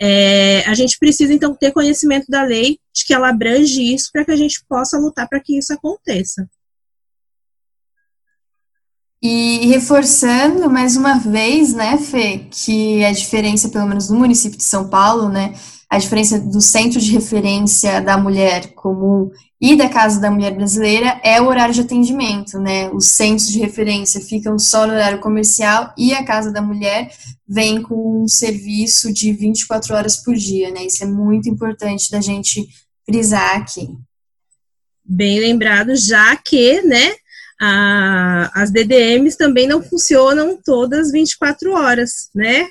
é, 0.00 0.64
a 0.66 0.74
gente 0.74 0.98
precisa 0.98 1.32
então 1.32 1.54
ter 1.54 1.70
conhecimento 1.70 2.26
da 2.28 2.42
lei, 2.42 2.80
de 2.92 3.04
que 3.04 3.14
ela 3.14 3.28
abrange 3.28 3.94
isso 3.94 4.10
para 4.12 4.24
que 4.24 4.32
a 4.32 4.36
gente 4.36 4.60
possa 4.68 4.98
lutar 4.98 5.28
para 5.28 5.38
que 5.38 5.56
isso 5.56 5.72
aconteça. 5.72 6.48
E 9.22 9.66
reforçando 9.66 10.70
mais 10.70 10.96
uma 10.96 11.18
vez, 11.18 11.74
né, 11.74 11.98
Fê, 11.98 12.46
que 12.50 13.04
a 13.04 13.12
diferença, 13.12 13.68
pelo 13.68 13.86
menos 13.86 14.08
no 14.08 14.18
município 14.18 14.56
de 14.56 14.64
São 14.64 14.88
Paulo, 14.88 15.28
né, 15.28 15.54
a 15.90 15.98
diferença 15.98 16.38
do 16.38 16.60
centro 16.60 17.00
de 17.00 17.12
referência 17.12 18.00
da 18.00 18.16
mulher 18.16 18.72
comum 18.74 19.30
e 19.60 19.76
da 19.76 19.88
Casa 19.88 20.20
da 20.20 20.30
Mulher 20.30 20.54
Brasileira 20.54 21.20
é 21.22 21.42
o 21.42 21.48
horário 21.48 21.74
de 21.74 21.80
atendimento, 21.80 22.58
né? 22.58 22.88
Os 22.90 23.08
centros 23.08 23.48
de 23.48 23.58
referência 23.58 24.20
ficam 24.20 24.58
só 24.58 24.86
no 24.86 24.94
horário 24.94 25.18
comercial 25.18 25.92
e 25.98 26.14
a 26.14 26.24
Casa 26.24 26.50
da 26.52 26.62
Mulher 26.62 27.12
vem 27.46 27.82
com 27.82 28.22
um 28.22 28.28
serviço 28.28 29.12
de 29.12 29.32
24 29.32 29.94
horas 29.94 30.16
por 30.16 30.34
dia, 30.34 30.70
né? 30.70 30.86
Isso 30.86 31.02
é 31.02 31.06
muito 31.06 31.48
importante 31.48 32.10
da 32.10 32.20
gente 32.20 32.66
frisar 33.04 33.56
aqui. 33.56 33.88
Bem 35.04 35.40
lembrado, 35.40 35.94
já 35.96 36.36
que, 36.36 36.80
né, 36.82 37.14
a, 37.60 38.50
as 38.54 38.70
DDMs 38.70 39.36
também 39.36 39.66
não 39.68 39.82
funcionam 39.82 40.58
todas 40.64 41.12
24 41.12 41.72
horas, 41.72 42.30
né? 42.34 42.66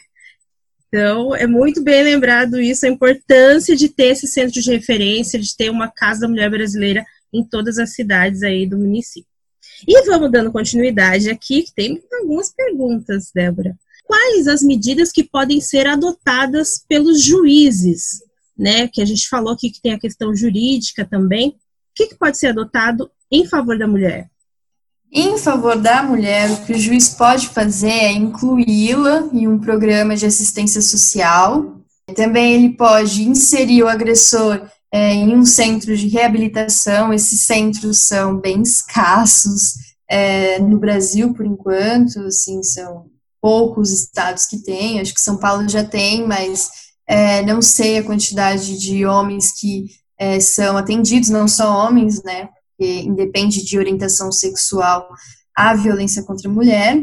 Então, 0.87 1.35
é 1.35 1.45
muito 1.45 1.83
bem 1.83 2.01
lembrado 2.03 2.59
isso, 2.59 2.87
a 2.87 2.89
importância 2.89 3.75
de 3.75 3.89
ter 3.89 4.07
esse 4.07 4.25
centro 4.25 4.59
de 4.59 4.71
referência, 4.71 5.39
de 5.39 5.55
ter 5.55 5.69
uma 5.69 5.87
Casa 5.87 6.21
da 6.21 6.27
Mulher 6.27 6.49
Brasileira 6.49 7.05
em 7.31 7.43
todas 7.43 7.77
as 7.77 7.93
cidades 7.93 8.41
aí 8.41 8.65
do 8.65 8.79
município. 8.79 9.29
E 9.87 10.01
vamos 10.07 10.31
dando 10.31 10.51
continuidade 10.51 11.29
aqui, 11.29 11.61
que 11.61 11.73
tem 11.73 12.01
algumas 12.11 12.51
perguntas, 12.51 13.31
Débora. 13.33 13.77
Quais 14.03 14.47
as 14.47 14.63
medidas 14.63 15.11
que 15.11 15.23
podem 15.23 15.61
ser 15.61 15.85
adotadas 15.85 16.83
pelos 16.89 17.23
juízes, 17.23 18.23
né? 18.57 18.87
Que 18.87 19.03
a 19.03 19.05
gente 19.05 19.29
falou 19.29 19.53
aqui 19.53 19.69
que 19.69 19.79
tem 19.79 19.93
a 19.93 19.99
questão 19.99 20.35
jurídica 20.35 21.05
também. 21.05 21.49
O 21.49 21.55
que, 21.93 22.07
que 22.07 22.15
pode 22.15 22.39
ser 22.39 22.47
adotado 22.47 23.11
em 23.31 23.45
favor 23.45 23.77
da 23.77 23.87
mulher? 23.87 24.27
Em 25.11 25.39
favor 25.39 25.75
da 25.75 26.03
mulher, 26.03 26.51
o 26.51 26.65
que 26.65 26.73
o 26.73 26.77
juiz 26.77 27.09
pode 27.09 27.49
fazer 27.49 27.89
é 27.89 28.11
incluí-la 28.11 29.27
em 29.33 29.47
um 29.47 29.57
programa 29.57 30.15
de 30.15 30.27
assistência 30.27 30.81
social. 30.81 31.81
Também 32.15 32.53
ele 32.53 32.69
pode 32.69 33.27
inserir 33.27 33.83
o 33.83 33.87
agressor 33.87 34.69
é, 34.91 35.13
em 35.13 35.35
um 35.35 35.43
centro 35.45 35.97
de 35.97 36.07
reabilitação. 36.07 37.11
Esses 37.11 37.47
centros 37.47 38.07
são 38.07 38.37
bem 38.37 38.61
escassos 38.61 39.73
é, 40.07 40.59
no 40.59 40.77
Brasil, 40.77 41.33
por 41.33 41.45
enquanto, 41.45 42.19
assim, 42.21 42.61
são 42.61 43.07
poucos 43.41 43.91
estados 43.91 44.45
que 44.45 44.61
têm. 44.61 44.99
Acho 44.99 45.13
que 45.13 45.21
São 45.21 45.37
Paulo 45.37 45.67
já 45.67 45.83
tem, 45.83 46.25
mas 46.27 46.69
é, 47.07 47.41
não 47.41 47.63
sei 47.63 47.97
a 47.97 48.03
quantidade 48.03 48.77
de 48.77 49.07
homens 49.07 49.51
que 49.59 49.87
é, 50.19 50.39
são 50.39 50.77
atendidos, 50.77 51.29
não 51.29 51.47
só 51.47 51.87
homens, 51.87 52.23
né? 52.23 52.49
Porque 52.79 53.01
independe 53.01 53.63
de 53.63 53.77
orientação 53.77 54.31
sexual 54.31 55.09
a 55.53 55.75
violência 55.75 56.23
contra 56.23 56.49
a 56.49 56.53
mulher. 56.53 56.97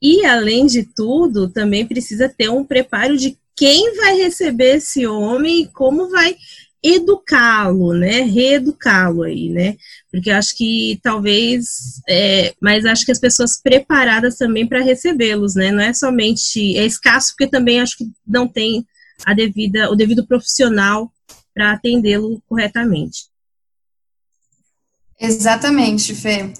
E, 0.00 0.24
além 0.24 0.66
de 0.66 0.84
tudo, 0.84 1.48
também 1.48 1.84
precisa 1.84 2.28
ter 2.28 2.48
um 2.48 2.64
preparo 2.64 3.16
de 3.16 3.36
quem 3.56 3.96
vai 3.96 4.16
receber 4.16 4.76
esse 4.76 5.04
homem 5.04 5.62
e 5.62 5.66
como 5.66 6.08
vai 6.08 6.36
educá-lo, 6.82 7.92
né? 7.92 8.22
Reeducá-lo 8.22 9.24
aí, 9.24 9.48
né? 9.48 9.76
Porque 10.10 10.30
acho 10.30 10.56
que 10.56 10.98
talvez, 11.02 12.00
é, 12.08 12.54
mas 12.60 12.84
acho 12.84 13.04
que 13.04 13.12
as 13.12 13.20
pessoas 13.20 13.60
preparadas 13.60 14.36
também 14.36 14.66
para 14.66 14.82
recebê-los, 14.82 15.54
né? 15.54 15.70
Não 15.70 15.82
é 15.82 15.92
somente 15.92 16.76
é 16.76 16.84
escasso 16.84 17.34
porque 17.36 17.50
também 17.50 17.80
acho 17.80 17.98
que 17.98 18.10
não 18.26 18.48
tem 18.48 18.84
a 19.24 19.34
devida 19.34 19.90
o 19.90 19.94
devido 19.94 20.26
profissional 20.26 21.12
para 21.54 21.72
atendê-lo 21.72 22.42
corretamente. 22.48 23.31
Exatamente, 25.22 26.16
Fê. 26.16 26.52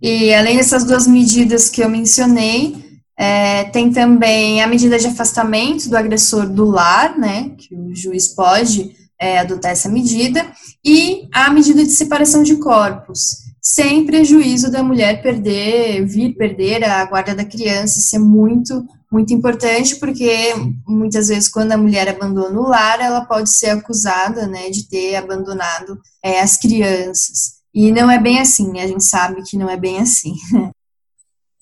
E 0.00 0.32
além 0.32 0.56
dessas 0.56 0.84
duas 0.84 1.08
medidas 1.08 1.68
que 1.68 1.82
eu 1.82 1.88
mencionei, 1.88 2.86
é, 3.18 3.64
tem 3.64 3.90
também 3.90 4.62
a 4.62 4.66
medida 4.66 4.96
de 4.96 5.08
afastamento 5.08 5.88
do 5.88 5.96
agressor 5.96 6.48
do 6.48 6.66
lar, 6.66 7.18
né, 7.18 7.50
que 7.58 7.74
o 7.74 7.92
juiz 7.94 8.28
pode 8.28 8.94
é, 9.18 9.38
adotar 9.38 9.72
essa 9.72 9.88
medida, 9.88 10.46
e 10.84 11.26
a 11.32 11.50
medida 11.50 11.82
de 11.82 11.90
separação 11.90 12.44
de 12.44 12.56
corpos, 12.56 13.38
sem 13.60 14.06
prejuízo 14.06 14.70
da 14.70 14.84
mulher 14.84 15.20
perder, 15.20 16.04
vir 16.06 16.36
perder 16.36 16.84
a 16.84 17.04
guarda 17.06 17.34
da 17.34 17.44
criança, 17.44 17.98
isso 17.98 18.14
é 18.14 18.20
muito, 18.20 18.86
muito 19.10 19.34
importante, 19.34 19.96
porque 19.96 20.54
muitas 20.86 21.26
vezes 21.26 21.48
quando 21.48 21.72
a 21.72 21.78
mulher 21.78 22.08
abandona 22.08 22.60
o 22.60 22.68
lar, 22.68 23.00
ela 23.00 23.24
pode 23.24 23.50
ser 23.50 23.70
acusada, 23.70 24.46
né, 24.46 24.70
de 24.70 24.86
ter 24.88 25.16
abandonado 25.16 25.98
é, 26.22 26.40
as 26.40 26.56
crianças. 26.56 27.55
E 27.76 27.92
não 27.92 28.10
é 28.10 28.18
bem 28.18 28.40
assim, 28.40 28.80
a 28.80 28.86
gente 28.86 29.04
sabe 29.04 29.42
que 29.42 29.58
não 29.58 29.68
é 29.68 29.76
bem 29.76 29.98
assim. 29.98 30.34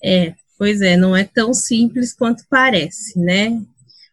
É, 0.07 0.35
pois 0.55 0.81
é, 0.81 0.95
não 0.95 1.15
é 1.15 1.23
tão 1.23 1.51
simples 1.51 2.13
quanto 2.13 2.43
parece, 2.47 3.17
né? 3.17 3.59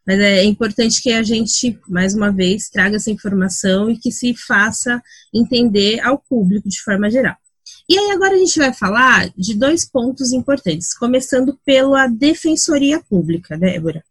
Mas 0.06 0.18
é 0.20 0.42
importante 0.42 1.02
que 1.02 1.12
a 1.12 1.22
gente, 1.22 1.78
mais 1.86 2.14
uma 2.14 2.32
vez, 2.32 2.70
traga 2.70 2.96
essa 2.96 3.10
informação 3.10 3.90
e 3.90 3.98
que 3.98 4.10
se 4.10 4.34
faça 4.34 5.02
entender 5.34 6.00
ao 6.00 6.16
público 6.16 6.66
de 6.66 6.80
forma 6.80 7.10
geral. 7.10 7.36
E 7.86 7.98
aí 7.98 8.10
agora 8.10 8.34
a 8.34 8.38
gente 8.38 8.58
vai 8.58 8.72
falar 8.72 9.30
de 9.36 9.54
dois 9.54 9.84
pontos 9.84 10.32
importantes, 10.32 10.96
começando 10.96 11.58
pela 11.62 12.06
Defensoria 12.06 13.00
Pública, 13.00 13.58
Débora. 13.58 14.02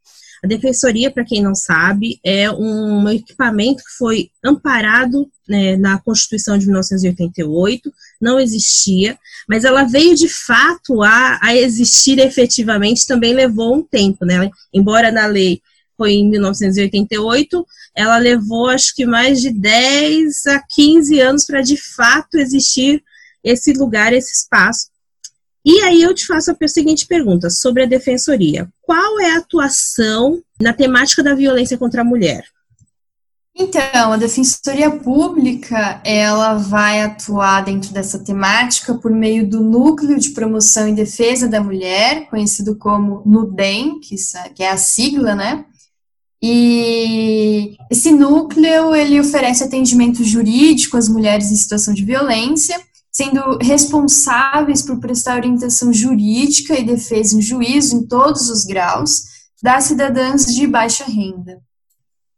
A 0.43 0.47
Defensoria, 0.47 1.11
para 1.11 1.23
quem 1.23 1.41
não 1.41 1.53
sabe, 1.53 2.19
é 2.23 2.49
um 2.51 3.07
equipamento 3.09 3.83
que 3.83 3.91
foi 3.97 4.31
amparado 4.43 5.29
né, 5.47 5.77
na 5.77 5.99
Constituição 5.99 6.57
de 6.57 6.65
1988, 6.65 7.93
não 8.19 8.39
existia, 8.39 9.19
mas 9.47 9.63
ela 9.63 9.83
veio 9.83 10.15
de 10.15 10.27
fato 10.27 11.03
a, 11.03 11.39
a 11.41 11.55
existir 11.55 12.17
efetivamente, 12.17 13.05
também 13.05 13.33
levou 13.33 13.75
um 13.75 13.83
tempo, 13.83 14.25
né? 14.25 14.49
Embora 14.73 15.11
na 15.11 15.27
lei 15.27 15.61
foi 15.95 16.13
em 16.13 16.29
1988, 16.29 17.63
ela 17.95 18.17
levou 18.17 18.67
acho 18.67 18.95
que 18.95 19.05
mais 19.05 19.39
de 19.39 19.51
10 19.51 20.47
a 20.47 20.59
15 20.59 21.19
anos 21.19 21.45
para 21.45 21.61
de 21.61 21.77
fato 21.77 22.37
existir 22.37 23.03
esse 23.43 23.73
lugar, 23.73 24.11
esse 24.13 24.33
espaço. 24.33 24.90
E 25.63 25.81
aí 25.81 26.01
eu 26.01 26.13
te 26.13 26.25
faço 26.25 26.51
a 26.51 26.67
seguinte 26.67 27.05
pergunta 27.05 27.49
sobre 27.49 27.83
a 27.83 27.87
defensoria: 27.87 28.67
qual 28.81 29.19
é 29.19 29.31
a 29.31 29.37
atuação 29.37 30.41
na 30.59 30.73
temática 30.73 31.23
da 31.23 31.35
violência 31.35 31.77
contra 31.77 32.01
a 32.01 32.05
mulher? 32.05 32.43
Então, 33.53 34.13
a 34.13 34.17
Defensoria 34.17 34.89
Pública, 34.89 36.01
ela 36.05 36.53
vai 36.53 37.01
atuar 37.01 37.61
dentro 37.65 37.93
dessa 37.93 38.17
temática 38.17 38.93
por 38.93 39.11
meio 39.11 39.47
do 39.47 39.59
Núcleo 39.61 40.17
de 40.17 40.29
Promoção 40.29 40.87
e 40.87 40.93
Defesa 40.93 41.49
da 41.49 41.61
Mulher, 41.61 42.29
conhecido 42.29 42.77
como 42.77 43.21
NUDEM, 43.25 43.99
que 43.99 44.15
é 44.63 44.69
a 44.69 44.77
sigla, 44.77 45.35
né? 45.35 45.65
E 46.41 47.75
esse 47.89 48.11
núcleo, 48.11 48.95
ele 48.95 49.19
oferece 49.19 49.63
atendimento 49.63 50.23
jurídico 50.23 50.97
às 50.97 51.07
mulheres 51.07 51.51
em 51.51 51.55
situação 51.55 51.93
de 51.93 52.03
violência, 52.03 52.81
sendo 53.11 53.57
responsáveis 53.57 54.81
por 54.81 54.99
prestar 54.99 55.37
orientação 55.37 55.91
jurídica 55.91 56.79
e 56.79 56.85
defesa 56.85 57.37
em 57.37 57.41
juízo 57.41 57.97
em 57.97 58.07
todos 58.07 58.49
os 58.49 58.63
graus 58.63 59.23
das 59.61 59.85
cidadãs 59.85 60.45
de 60.45 60.65
baixa 60.65 61.03
renda. 61.03 61.61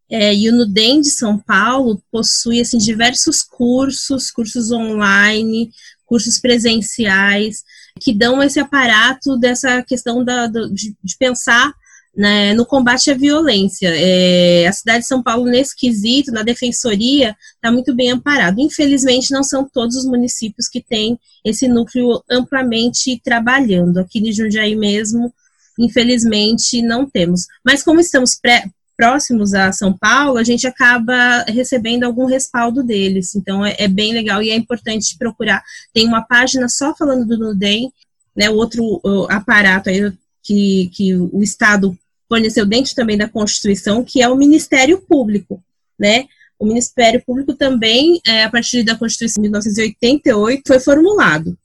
É, 0.09 0.35
e 0.35 0.49
o 0.49 0.55
Nudem 0.55 1.01
de 1.01 1.09
São 1.09 1.39
Paulo 1.39 2.01
possui 2.11 2.59
assim, 2.59 2.77
diversos 2.77 3.41
cursos, 3.41 4.29
cursos 4.29 4.71
online, 4.71 5.71
cursos 6.05 6.39
presenciais, 6.39 7.63
que 7.99 8.13
dão 8.13 8.43
esse 8.43 8.59
aparato 8.59 9.37
dessa 9.37 9.81
questão 9.83 10.23
da, 10.23 10.47
de, 10.47 10.95
de 11.03 11.17
pensar 11.17 11.73
né, 12.15 12.53
no 12.53 12.65
combate 12.65 13.09
à 13.09 13.13
violência. 13.15 13.89
É, 13.91 14.67
a 14.67 14.71
cidade 14.71 14.99
de 14.99 15.07
São 15.07 15.21
Paulo, 15.23 15.45
nesse 15.45 15.75
quesito, 15.75 16.31
na 16.31 16.43
defensoria, 16.43 17.35
está 17.55 17.71
muito 17.71 17.93
bem 17.95 18.11
amparado. 18.11 18.61
Infelizmente, 18.61 19.31
não 19.31 19.43
são 19.43 19.67
todos 19.67 19.95
os 19.95 20.05
municípios 20.05 20.67
que 20.67 20.81
têm 20.81 21.19
esse 21.43 21.67
núcleo 21.67 22.23
amplamente 22.29 23.19
trabalhando. 23.23 23.97
Aqui 23.97 24.19
em 24.19 24.31
Jundiaí 24.31 24.75
mesmo, 24.75 25.33
infelizmente, 25.79 26.81
não 26.81 27.09
temos. 27.09 27.47
Mas 27.65 27.81
como 27.81 27.99
estamos 27.99 28.35
pré, 28.35 28.65
próximos 28.95 29.55
a 29.55 29.71
São 29.71 29.91
Paulo, 29.91 30.37
a 30.37 30.43
gente 30.43 30.67
acaba 30.67 31.43
recebendo 31.47 32.03
algum 32.03 32.25
respaldo 32.25 32.83
deles. 32.83 33.35
Então, 33.35 33.65
é, 33.65 33.75
é 33.79 33.87
bem 33.87 34.13
legal 34.13 34.41
e 34.43 34.51
é 34.51 34.55
importante 34.55 35.17
procurar. 35.17 35.63
Tem 35.91 36.07
uma 36.07 36.21
página 36.21 36.69
só 36.69 36.95
falando 36.95 37.25
do 37.25 37.37
Nudem, 37.37 37.91
né, 38.35 38.49
o 38.49 38.55
outro 38.55 39.01
o 39.03 39.27
aparato 39.31 39.89
aí 39.89 40.11
que, 40.43 40.91
que 40.93 41.15
o 41.15 41.41
Estado 41.41 41.97
forneceu 42.33 42.65
dentro 42.65 42.95
também 42.95 43.15
da 43.15 43.29
Constituição, 43.29 44.03
que 44.03 44.19
é 44.19 44.27
o 44.27 44.35
Ministério 44.35 44.99
Público, 45.07 45.63
né? 45.99 46.25
O 46.57 46.65
Ministério 46.65 47.21
Público 47.23 47.53
também, 47.53 48.19
é, 48.25 48.43
a 48.43 48.49
partir 48.49 48.81
da 48.81 48.95
Constituição 48.95 49.43
de 49.43 49.49
1988, 49.49 50.63
foi 50.65 50.79
formulado. 50.79 51.55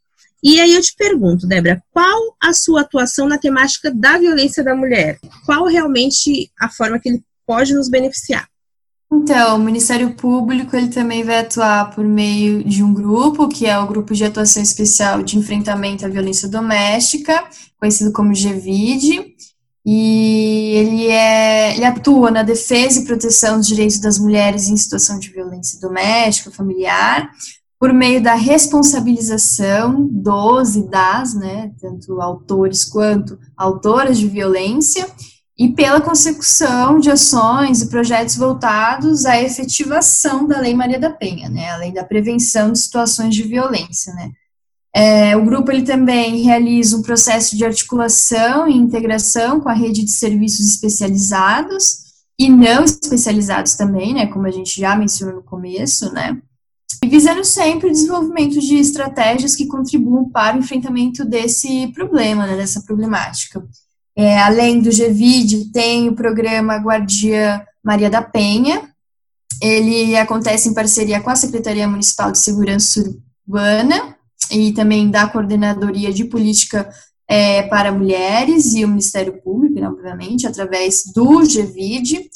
E 0.42 0.60
aí 0.60 0.74
eu 0.74 0.82
te 0.82 0.94
pergunto, 0.94 1.46
Débora, 1.46 1.82
qual 1.90 2.36
a 2.38 2.52
sua 2.52 2.82
atuação 2.82 3.26
na 3.26 3.38
temática 3.38 3.90
da 3.90 4.18
violência 4.18 4.62
da 4.62 4.74
mulher? 4.74 5.18
Qual 5.46 5.64
realmente 5.64 6.50
a 6.60 6.68
forma 6.68 6.98
que 6.98 7.08
ele 7.08 7.22
pode 7.46 7.72
nos 7.72 7.88
beneficiar? 7.88 8.46
Então, 9.10 9.56
o 9.56 9.58
Ministério 9.58 10.12
Público 10.12 10.76
ele 10.76 10.88
também 10.88 11.24
vai 11.24 11.38
atuar 11.38 11.94
por 11.94 12.04
meio 12.04 12.62
de 12.62 12.82
um 12.82 12.92
grupo, 12.92 13.48
que 13.48 13.64
é 13.64 13.78
o 13.78 13.86
Grupo 13.86 14.14
de 14.14 14.22
Atuação 14.22 14.62
Especial 14.62 15.22
de 15.22 15.38
Enfrentamento 15.38 16.04
à 16.04 16.08
Violência 16.08 16.46
Doméstica, 16.46 17.42
conhecido 17.78 18.12
como 18.12 18.34
GVID, 18.34 19.34
e 19.84 20.72
ele, 20.74 21.06
é, 21.06 21.74
ele 21.76 21.84
atua 21.84 22.30
na 22.30 22.42
defesa 22.42 23.00
e 23.00 23.04
proteção 23.04 23.58
dos 23.58 23.66
direitos 23.66 23.98
das 23.98 24.18
mulheres 24.18 24.68
em 24.68 24.76
situação 24.76 25.18
de 25.18 25.30
violência 25.30 25.80
doméstica, 25.80 26.50
familiar, 26.50 27.30
por 27.78 27.92
meio 27.92 28.22
da 28.22 28.34
responsabilização 28.34 30.08
dos 30.10 30.74
e 30.74 30.82
das, 30.88 31.34
né, 31.34 31.70
tanto 31.80 32.20
autores 32.20 32.84
quanto 32.84 33.38
autoras 33.56 34.18
de 34.18 34.26
violência, 34.26 35.06
e 35.56 35.68
pela 35.68 36.00
consecução 36.00 37.00
de 37.00 37.10
ações 37.10 37.82
e 37.82 37.88
projetos 37.88 38.36
voltados 38.36 39.26
à 39.26 39.40
efetivação 39.40 40.46
da 40.46 40.60
Lei 40.60 40.74
Maria 40.74 41.00
da 41.00 41.10
Penha, 41.10 41.48
né, 41.48 41.70
além 41.70 41.92
da 41.92 42.04
prevenção 42.04 42.72
de 42.72 42.78
situações 42.78 43.34
de 43.34 43.42
violência, 43.42 44.12
né. 44.14 44.30
É, 44.94 45.36
o 45.36 45.44
grupo 45.44 45.70
ele 45.70 45.82
também 45.82 46.42
realiza 46.42 46.96
um 46.96 47.02
processo 47.02 47.56
de 47.56 47.64
articulação 47.64 48.66
e 48.66 48.76
integração 48.76 49.60
com 49.60 49.68
a 49.68 49.74
rede 49.74 50.02
de 50.02 50.10
serviços 50.10 50.66
especializados 50.66 52.08
e 52.38 52.48
não 52.48 52.84
especializados 52.84 53.74
também, 53.74 54.14
né, 54.14 54.26
como 54.26 54.46
a 54.46 54.50
gente 54.50 54.80
já 54.80 54.96
mencionou 54.96 55.36
no 55.36 55.42
começo, 55.42 56.12
né, 56.12 56.40
e 57.02 57.08
visando 57.08 57.44
sempre 57.44 57.88
o 57.88 57.92
desenvolvimento 57.92 58.58
de 58.60 58.76
estratégias 58.76 59.54
que 59.54 59.66
contribuam 59.66 60.28
para 60.30 60.56
o 60.56 60.60
enfrentamento 60.60 61.24
desse 61.24 61.88
problema, 61.88 62.46
né, 62.46 62.56
dessa 62.56 62.80
problemática. 62.82 63.64
É, 64.16 64.40
além 64.40 64.80
do 64.80 64.90
GVID, 64.90 65.70
tem 65.72 66.08
o 66.08 66.14
programa 66.14 66.76
Guardia 66.76 67.64
Maria 67.84 68.10
da 68.10 68.20
Penha. 68.20 68.90
Ele 69.62 70.16
acontece 70.16 70.68
em 70.68 70.74
parceria 70.74 71.20
com 71.20 71.30
a 71.30 71.36
Secretaria 71.36 71.86
Municipal 71.86 72.32
de 72.32 72.38
Segurança 72.38 73.00
Urbana 73.46 74.17
e 74.50 74.72
também 74.72 75.10
da 75.10 75.28
Coordenadoria 75.28 76.12
de 76.12 76.24
Política 76.24 76.88
é, 77.28 77.62
para 77.64 77.92
Mulheres 77.92 78.74
e 78.74 78.84
o 78.84 78.88
Ministério 78.88 79.40
Público, 79.42 79.78
né, 79.78 79.88
obviamente, 79.88 80.46
através 80.46 81.04
do 81.14 81.40
GVID. 81.40 82.30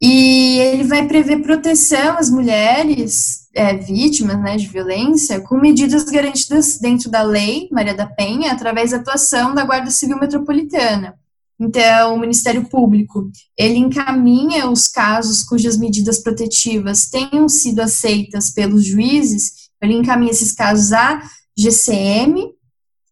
E 0.00 0.58
ele 0.58 0.84
vai 0.84 1.08
prever 1.08 1.42
proteção 1.42 2.16
às 2.16 2.30
mulheres 2.30 3.48
é, 3.52 3.76
vítimas 3.76 4.40
né, 4.40 4.56
de 4.56 4.68
violência 4.68 5.40
com 5.40 5.56
medidas 5.56 6.04
garantidas 6.04 6.78
dentro 6.78 7.10
da 7.10 7.22
lei 7.22 7.68
Maria 7.72 7.94
da 7.94 8.06
Penha, 8.06 8.52
através 8.52 8.92
da 8.92 8.98
atuação 8.98 9.52
da 9.54 9.64
Guarda 9.64 9.90
Civil 9.90 10.18
Metropolitana. 10.20 11.18
Então, 11.60 12.14
o 12.14 12.20
Ministério 12.20 12.68
Público, 12.68 13.28
ele 13.56 13.78
encaminha 13.78 14.70
os 14.70 14.86
casos 14.86 15.42
cujas 15.42 15.76
medidas 15.76 16.20
protetivas 16.20 17.10
tenham 17.10 17.48
sido 17.48 17.80
aceitas 17.80 18.50
pelos 18.50 18.84
juízes, 18.86 19.68
ele 19.82 19.94
encaminha 19.94 20.30
esses 20.30 20.52
casos 20.52 20.92
à 20.92 21.20
GCM, 21.58 22.54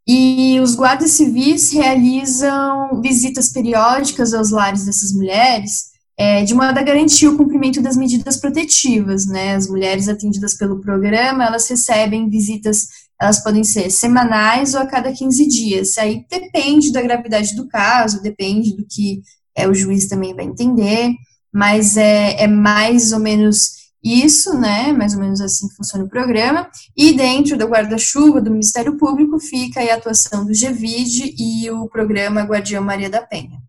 e 0.07 0.61
os 0.61 0.77
guardas 0.77 1.11
civis 1.13 1.73
realizam 1.73 3.01
visitas 3.03 3.49
periódicas 3.49 4.33
aos 4.33 4.51
lares 4.51 4.85
dessas 4.85 5.13
mulheres, 5.13 5.97
é, 6.17 6.45
de 6.45 6.55
modo 6.55 6.79
a 6.79 6.83
garantir 6.83 7.27
o 7.27 7.37
cumprimento 7.37 7.83
das 7.83 7.97
medidas 7.97 8.37
protetivas, 8.37 9.27
né? 9.27 9.57
As 9.57 9.69
mulheres 9.69 10.09
atendidas 10.09 10.55
pelo 10.55 10.81
programa, 10.81 11.45
elas 11.45 11.69
recebem 11.69 12.31
visitas, 12.31 12.87
elas 13.21 13.43
podem 13.43 13.65
ser 13.65 13.91
semanais 13.91 14.75
ou 14.75 14.81
a 14.81 14.87
cada 14.87 15.13
15 15.13 15.47
dias. 15.49 15.99
Aí 15.99 16.25
depende 16.31 16.93
da 16.93 17.03
gravidade 17.03 17.57
do 17.57 17.67
caso, 17.67 18.23
depende 18.23 18.77
do 18.77 18.87
que 18.89 19.23
é, 19.57 19.69
o 19.69 19.75
juiz 19.75 20.07
também 20.07 20.35
vai 20.35 20.45
entender, 20.45 21.11
mas 21.53 21.97
é, 21.97 22.45
é 22.45 22.47
mais 22.47 23.13
ou 23.13 23.19
menos 23.19 23.76
isso, 24.07 24.57
né? 24.59 24.92
Mais 24.92 25.14
ou 25.14 25.21
menos 25.21 25.40
assim 25.40 25.69
funciona 25.71 26.05
o 26.05 26.09
programa. 26.09 26.71
E 26.97 27.12
dentro 27.12 27.59
do 27.59 27.66
guarda-chuva 27.66 28.40
do 28.40 28.53
Ministério 28.53 28.97
Público 28.97 29.40
fica 29.40 29.81
a 29.81 29.95
atuação 29.95 30.45
do 30.45 30.53
GVID 30.53 31.35
e 31.37 31.71
o 31.71 31.88
programa 31.88 32.42
Guardião 32.42 32.85
Maria 32.85 33.11
da 33.11 33.21
Penha. 33.21 33.61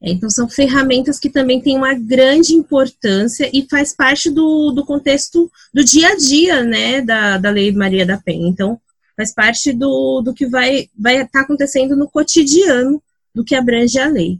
Então, 0.00 0.30
são 0.30 0.48
ferramentas 0.48 1.18
que 1.18 1.28
também 1.28 1.60
têm 1.60 1.76
uma 1.76 1.94
grande 1.94 2.54
importância 2.54 3.50
e 3.52 3.66
faz 3.68 3.92
parte 3.96 4.30
do, 4.30 4.70
do 4.70 4.84
contexto 4.84 5.50
do 5.74 5.82
dia 5.82 6.10
a 6.10 6.16
dia, 6.16 6.62
né, 6.62 7.00
da, 7.00 7.38
da 7.38 7.50
Lei 7.50 7.72
Maria 7.72 8.06
da 8.06 8.18
Penha. 8.18 8.46
Então, 8.46 8.78
faz 9.16 9.34
parte 9.34 9.72
do, 9.72 10.20
do 10.20 10.34
que 10.34 10.46
vai 10.46 10.88
vai 10.96 11.16
estar 11.16 11.28
tá 11.28 11.40
acontecendo 11.40 11.96
no 11.96 12.08
cotidiano 12.08 13.02
do 13.34 13.42
que 13.42 13.54
abrange 13.54 13.98
a 13.98 14.06
lei. 14.06 14.38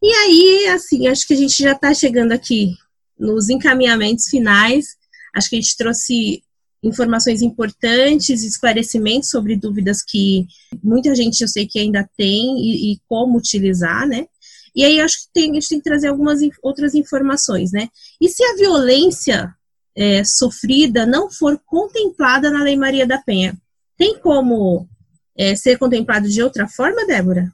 E 0.00 0.10
aí, 0.10 0.68
assim, 0.68 1.08
acho 1.08 1.26
que 1.26 1.34
a 1.34 1.36
gente 1.36 1.62
já 1.62 1.72
está 1.72 1.92
chegando 1.92 2.32
aqui 2.32 2.74
nos 3.20 3.50
encaminhamentos 3.50 4.28
finais. 4.28 4.96
Acho 5.34 5.50
que 5.50 5.56
a 5.56 5.60
gente 5.60 5.76
trouxe 5.76 6.42
informações 6.82 7.42
importantes, 7.42 8.42
esclarecimentos 8.42 9.28
sobre 9.28 9.54
dúvidas 9.54 10.02
que 10.02 10.46
muita 10.82 11.14
gente 11.14 11.42
eu 11.42 11.48
sei 11.48 11.66
que 11.66 11.78
ainda 11.78 12.08
tem 12.16 12.58
e, 12.58 12.94
e 12.94 13.00
como 13.06 13.36
utilizar, 13.36 14.08
né? 14.08 14.26
E 14.74 14.84
aí 14.84 15.00
acho 15.00 15.22
que 15.22 15.32
tem, 15.34 15.50
a 15.50 15.54
gente 15.54 15.68
tem 15.68 15.78
que 15.78 15.84
trazer 15.84 16.08
algumas 16.08 16.40
outras 16.62 16.94
informações, 16.94 17.70
né? 17.72 17.88
E 18.20 18.28
se 18.28 18.42
a 18.42 18.56
violência 18.56 19.54
é, 19.94 20.22
sofrida 20.24 21.04
não 21.04 21.30
for 21.30 21.60
contemplada 21.66 22.50
na 22.50 22.62
Lei 22.62 22.76
Maria 22.76 23.06
da 23.06 23.18
Penha, 23.18 23.54
tem 23.98 24.18
como 24.18 24.88
é, 25.36 25.54
ser 25.54 25.76
contemplado 25.76 26.28
de 26.28 26.42
outra 26.42 26.66
forma, 26.66 27.06
Débora? 27.06 27.52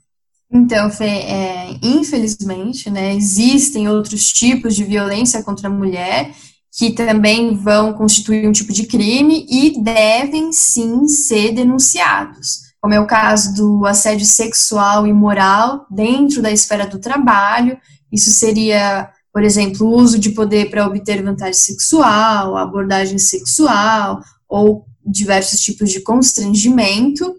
Então, 0.50 0.90
Fê, 0.90 1.04
é, 1.04 1.78
infelizmente, 1.82 2.88
né, 2.88 3.14
existem 3.14 3.88
outros 3.88 4.32
tipos 4.32 4.76
de 4.76 4.84
violência 4.84 5.42
contra 5.42 5.68
a 5.68 5.72
mulher 5.72 6.32
que 6.72 6.92
também 6.92 7.54
vão 7.54 7.92
constituir 7.94 8.46
um 8.46 8.52
tipo 8.52 8.72
de 8.72 8.86
crime 8.86 9.46
e 9.50 9.82
devem 9.82 10.52
sim 10.52 11.08
ser 11.08 11.52
denunciados 11.52 12.66
como 12.86 12.94
é 12.94 13.00
o 13.00 13.06
caso 13.06 13.52
do 13.54 13.84
assédio 13.84 14.24
sexual 14.24 15.08
e 15.08 15.12
moral 15.12 15.88
dentro 15.90 16.40
da 16.40 16.52
esfera 16.52 16.86
do 16.86 17.00
trabalho. 17.00 17.76
Isso 18.12 18.30
seria, 18.30 19.10
por 19.32 19.42
exemplo, 19.42 19.84
o 19.84 19.96
uso 19.96 20.20
de 20.20 20.30
poder 20.30 20.70
para 20.70 20.86
obter 20.86 21.20
vantagem 21.20 21.60
sexual, 21.60 22.56
abordagem 22.56 23.18
sexual 23.18 24.20
ou 24.48 24.86
diversos 25.04 25.58
tipos 25.62 25.90
de 25.90 26.00
constrangimento. 26.00 27.34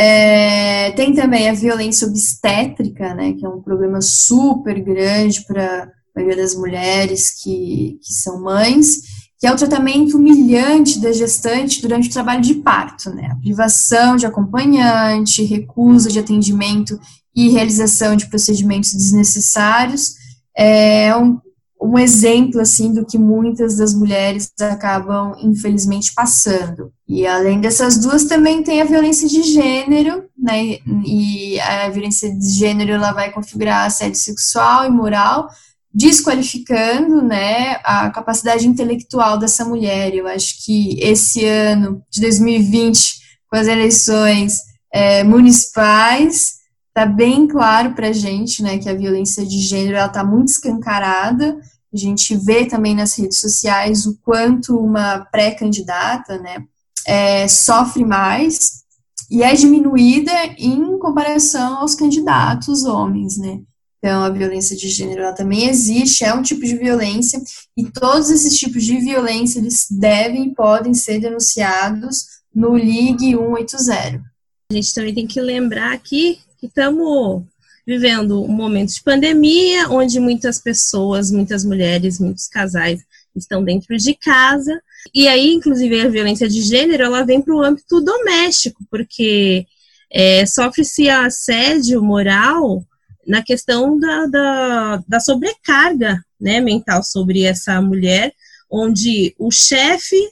É, 0.00 0.92
tem 0.92 1.12
também 1.12 1.48
a 1.48 1.54
violência 1.54 2.06
obstétrica, 2.06 3.14
né, 3.14 3.32
que 3.32 3.44
é 3.44 3.48
um 3.48 3.60
problema 3.60 4.00
super 4.00 4.80
grande 4.80 5.44
para 5.44 5.84
a 5.84 5.88
maioria 6.14 6.36
das 6.36 6.54
mulheres 6.54 7.42
que, 7.42 7.98
que 8.00 8.12
são 8.14 8.40
mães 8.40 9.00
que 9.38 9.46
é 9.46 9.52
o 9.52 9.56
tratamento 9.56 10.16
humilhante 10.16 10.98
da 10.98 11.12
gestante 11.12 11.80
durante 11.80 12.08
o 12.08 12.12
trabalho 12.12 12.40
de 12.40 12.54
parto, 12.54 13.10
né? 13.10 13.28
A 13.30 13.36
privação 13.36 14.16
de 14.16 14.26
acompanhante, 14.26 15.44
recusa 15.44 16.10
de 16.10 16.18
atendimento 16.18 16.98
e 17.34 17.48
realização 17.48 18.16
de 18.16 18.26
procedimentos 18.26 18.92
desnecessários 18.92 20.14
é 20.56 21.14
um, 21.14 21.38
um 21.88 21.98
exemplo 21.98 22.60
assim 22.60 22.92
do 22.92 23.06
que 23.06 23.16
muitas 23.16 23.76
das 23.76 23.94
mulheres 23.94 24.52
acabam 24.60 25.34
infelizmente 25.42 26.12
passando. 26.14 26.92
E 27.08 27.26
além 27.26 27.60
dessas 27.60 27.96
duas 27.96 28.24
também 28.24 28.62
tem 28.62 28.82
a 28.82 28.84
violência 28.84 29.26
de 29.26 29.42
gênero, 29.42 30.24
né? 30.36 30.78
E 31.06 31.58
a 31.60 31.88
violência 31.88 32.30
de 32.30 32.50
gênero 32.50 32.92
ela 32.92 33.12
vai 33.12 33.32
configurar 33.32 33.86
assédio 33.86 34.18
sexual 34.18 34.84
e 34.84 34.90
moral, 34.90 35.48
desqualificando 35.92 37.22
né, 37.22 37.78
a 37.82 38.10
capacidade 38.10 38.68
intelectual 38.68 39.38
dessa 39.38 39.64
mulher. 39.64 40.14
Eu 40.14 40.26
acho 40.26 40.62
que 40.64 41.00
esse 41.00 41.44
ano 41.46 42.02
de 42.10 42.20
2020, 42.20 43.18
com 43.50 43.56
as 43.56 43.66
eleições 43.66 44.58
é, 44.92 45.24
municipais, 45.24 46.58
tá 46.92 47.06
bem 47.06 47.46
claro 47.46 47.94
para 47.94 48.12
gente, 48.12 48.62
né, 48.62 48.76
que 48.76 48.88
a 48.88 48.94
violência 48.94 49.46
de 49.46 49.58
gênero 49.60 49.96
ela 49.96 50.08
tá 50.08 50.22
muito 50.22 50.48
escancarada. 50.48 51.56
A 51.92 51.96
gente 51.96 52.36
vê 52.36 52.66
também 52.66 52.94
nas 52.94 53.16
redes 53.16 53.40
sociais 53.40 54.06
o 54.06 54.18
quanto 54.22 54.78
uma 54.78 55.20
pré-candidata, 55.32 56.38
né, 56.38 56.64
é, 57.06 57.48
sofre 57.48 58.04
mais 58.04 58.82
e 59.30 59.42
é 59.42 59.54
diminuída 59.54 60.32
em 60.58 60.98
comparação 60.98 61.78
aos 61.78 61.94
candidatos 61.94 62.84
homens, 62.84 63.38
né. 63.38 63.60
Então, 63.98 64.22
a 64.22 64.30
violência 64.30 64.76
de 64.76 64.88
gênero 64.88 65.34
também 65.34 65.68
existe, 65.68 66.24
é 66.24 66.32
um 66.32 66.42
tipo 66.42 66.64
de 66.64 66.76
violência, 66.76 67.42
e 67.76 67.90
todos 67.90 68.30
esses 68.30 68.56
tipos 68.56 68.84
de 68.84 68.96
violência 68.98 69.58
eles 69.58 69.86
devem 69.90 70.46
e 70.46 70.54
podem 70.54 70.94
ser 70.94 71.20
denunciados 71.20 72.26
no 72.54 72.76
Ligue 72.76 73.34
180. 73.34 74.22
A 74.70 74.74
gente 74.74 74.94
também 74.94 75.14
tem 75.14 75.26
que 75.26 75.40
lembrar 75.40 75.92
aqui 75.92 76.38
que 76.58 76.66
estamos 76.66 77.42
vivendo 77.88 78.44
um 78.44 78.52
momento 78.52 78.92
de 78.92 79.02
pandemia, 79.02 79.88
onde 79.88 80.20
muitas 80.20 80.60
pessoas, 80.60 81.30
muitas 81.30 81.64
mulheres, 81.64 82.20
muitos 82.20 82.46
casais 82.46 83.00
estão 83.34 83.64
dentro 83.64 83.96
de 83.96 84.12
casa. 84.12 84.78
E 85.14 85.26
aí, 85.26 85.54
inclusive, 85.54 85.98
a 86.02 86.08
violência 86.10 86.46
de 86.46 86.60
gênero, 86.60 87.02
ela 87.02 87.24
vem 87.24 87.40
para 87.40 87.54
o 87.54 87.62
âmbito 87.62 87.98
doméstico, 88.02 88.84
porque 88.90 89.66
é, 90.12 90.44
sofre-se 90.44 91.08
assédio 91.08 92.02
moral 92.02 92.84
na 93.26 93.42
questão 93.42 93.98
da, 93.98 94.26
da, 94.26 95.02
da 95.08 95.18
sobrecarga 95.18 96.22
né, 96.38 96.60
mental 96.60 97.02
sobre 97.02 97.44
essa 97.44 97.80
mulher, 97.80 98.34
onde 98.70 99.34
o 99.38 99.50
chefe 99.50 100.28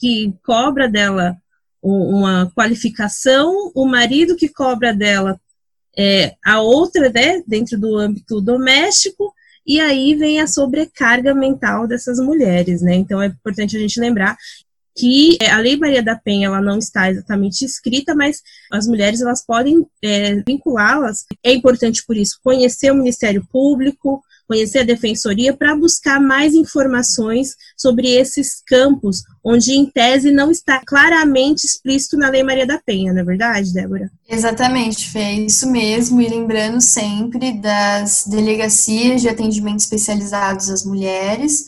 que 0.00 0.32
cobra 0.42 0.88
dela 0.88 1.36
uma 1.82 2.50
qualificação, 2.56 3.70
o 3.74 3.84
marido 3.84 4.34
que 4.34 4.48
cobra 4.48 4.94
dela 4.94 5.38
é, 5.98 6.34
a 6.44 6.60
outra, 6.60 7.10
né, 7.10 7.42
dentro 7.46 7.78
do 7.78 7.96
âmbito 7.96 8.40
doméstico, 8.40 9.32
e 9.66 9.80
aí 9.80 10.14
vem 10.14 10.40
a 10.40 10.46
sobrecarga 10.46 11.34
mental 11.34 11.88
dessas 11.88 12.18
mulheres, 12.18 12.82
né? 12.82 12.94
Então 12.94 13.20
é 13.20 13.26
importante 13.26 13.76
a 13.76 13.80
gente 13.80 13.98
lembrar 13.98 14.36
que 14.96 15.36
é, 15.40 15.50
a 15.50 15.58
Lei 15.58 15.76
Maria 15.76 16.02
da 16.02 16.16
Penha 16.16 16.46
ela 16.46 16.60
não 16.60 16.78
está 16.78 17.10
exatamente 17.10 17.64
escrita, 17.64 18.14
mas 18.14 18.42
as 18.72 18.86
mulheres 18.86 19.20
elas 19.20 19.44
podem 19.44 19.84
é, 20.02 20.36
vinculá-las. 20.46 21.26
É 21.44 21.52
importante 21.52 22.02
por 22.06 22.16
isso 22.16 22.40
conhecer 22.42 22.90
o 22.90 22.94
Ministério 22.94 23.46
Público, 23.50 24.22
conhecer 24.46 24.80
a 24.80 24.84
Defensoria 24.84 25.56
para 25.56 25.76
buscar 25.76 26.20
mais 26.20 26.54
informações 26.54 27.56
sobre 27.76 28.08
esses 28.08 28.62
campos, 28.66 29.22
onde 29.44 29.72
em 29.72 29.86
tese 29.86 30.30
não 30.30 30.50
está 30.50 30.80
claramente 30.86 31.64
explícito 31.64 32.16
na 32.16 32.28
Lei 32.28 32.42
Maria 32.42 32.66
da 32.66 32.80
Penha, 32.84 33.12
não 33.12 33.20
é 33.20 33.24
verdade, 33.24 33.72
Débora? 33.72 34.10
Exatamente, 34.28 35.10
Fê, 35.10 35.18
é 35.18 35.34
isso 35.40 35.70
mesmo, 35.70 36.20
e 36.20 36.28
lembrando 36.28 36.80
sempre 36.80 37.52
das 37.60 38.24
delegacias 38.26 39.20
de 39.20 39.28
atendimento 39.28 39.80
especializados 39.80 40.70
às 40.70 40.84
mulheres, 40.84 41.66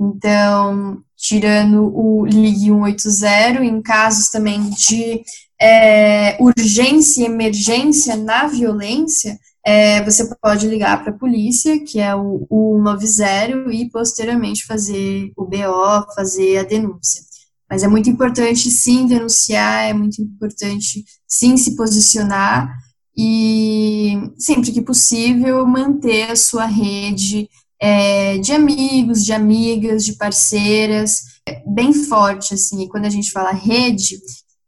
então, 0.00 1.02
tirando 1.14 1.94
o 1.94 2.24
Ligue 2.24 2.70
180, 2.70 3.62
em 3.62 3.82
casos 3.82 4.30
também 4.30 4.70
de 4.70 5.22
é, 5.60 6.38
urgência 6.40 7.22
e 7.22 7.26
emergência 7.26 8.16
na 8.16 8.46
violência, 8.46 9.38
é, 9.64 10.02
você 10.02 10.28
pode 10.40 10.66
ligar 10.66 11.02
para 11.02 11.12
a 11.12 11.18
polícia, 11.18 11.84
que 11.84 12.00
é 12.00 12.14
o 12.14 12.46
190, 12.84 13.72
e 13.74 13.90
posteriormente 13.90 14.64
fazer 14.64 15.32
o 15.36 15.44
BO, 15.44 16.14
fazer 16.14 16.58
a 16.58 16.62
denúncia. 16.62 17.22
Mas 17.68 17.82
é 17.82 17.88
muito 17.88 18.10
importante 18.10 18.70
sim 18.70 19.06
denunciar, 19.06 19.88
é 19.88 19.92
muito 19.92 20.20
importante 20.20 21.04
sim 21.26 21.56
se 21.56 21.76
posicionar 21.76 22.68
e 23.16 24.32
sempre 24.38 24.72
que 24.72 24.82
possível 24.82 25.66
manter 25.66 26.30
a 26.30 26.36
sua 26.36 26.64
rede 26.64 27.48
é, 27.80 28.38
de 28.38 28.52
amigos, 28.52 29.24
de 29.24 29.32
amigas, 29.32 30.04
de 30.04 30.14
parceiras, 30.14 31.22
é 31.46 31.62
bem 31.66 31.92
forte, 31.92 32.54
assim, 32.54 32.82
e 32.82 32.88
quando 32.88 33.06
a 33.06 33.10
gente 33.10 33.30
fala 33.30 33.52
rede, 33.52 34.18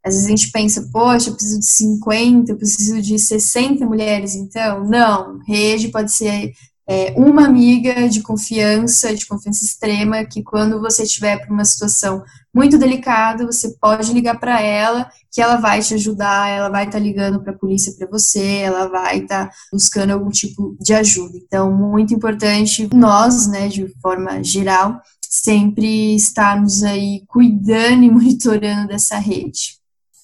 às 0.04 0.14
vezes 0.14 0.26
a 0.26 0.30
gente 0.30 0.50
pensa, 0.50 0.88
poxa, 0.92 1.30
eu 1.30 1.34
preciso 1.34 1.60
de 1.60 1.66
50, 1.66 2.52
eu 2.52 2.56
preciso 2.56 3.00
de 3.00 3.18
60 3.18 3.86
mulheres, 3.86 4.34
então, 4.34 4.84
não, 4.84 5.38
rede 5.46 5.88
pode 5.88 6.12
ser 6.12 6.52
é, 6.88 7.14
uma 7.16 7.46
amiga 7.46 8.08
de 8.08 8.20
confiança, 8.20 9.14
de 9.14 9.24
confiança 9.26 9.64
extrema, 9.64 10.24
que 10.24 10.42
quando 10.42 10.80
você 10.80 11.04
estiver 11.04 11.38
para 11.38 11.52
uma 11.52 11.64
situação 11.64 12.22
muito 12.52 12.76
delicada, 12.76 13.46
você 13.46 13.76
pode 13.80 14.12
ligar 14.12 14.38
para 14.38 14.60
ela, 14.60 15.08
que 15.30 15.40
ela 15.40 15.56
vai 15.56 15.80
te 15.80 15.94
ajudar, 15.94 16.48
ela 16.48 16.68
vai 16.68 16.84
estar 16.84 16.98
tá 16.98 17.04
ligando 17.04 17.40
para 17.40 17.52
a 17.52 17.58
polícia 17.58 17.94
para 17.96 18.08
você, 18.08 18.58
ela 18.58 18.88
vai 18.88 19.18
estar 19.18 19.46
tá 19.46 19.54
buscando 19.72 20.10
algum 20.10 20.28
tipo 20.28 20.76
de 20.80 20.92
ajuda. 20.92 21.38
Então, 21.38 21.72
muito 21.72 22.12
importante 22.12 22.88
nós, 22.92 23.46
né, 23.46 23.68
de 23.68 23.88
forma 24.00 24.42
geral, 24.42 25.00
sempre 25.20 26.14
estarmos 26.14 26.82
aí 26.82 27.22
cuidando 27.26 28.02
e 28.04 28.10
monitorando 28.12 28.88
dessa 28.88 29.18
rede. 29.18 29.81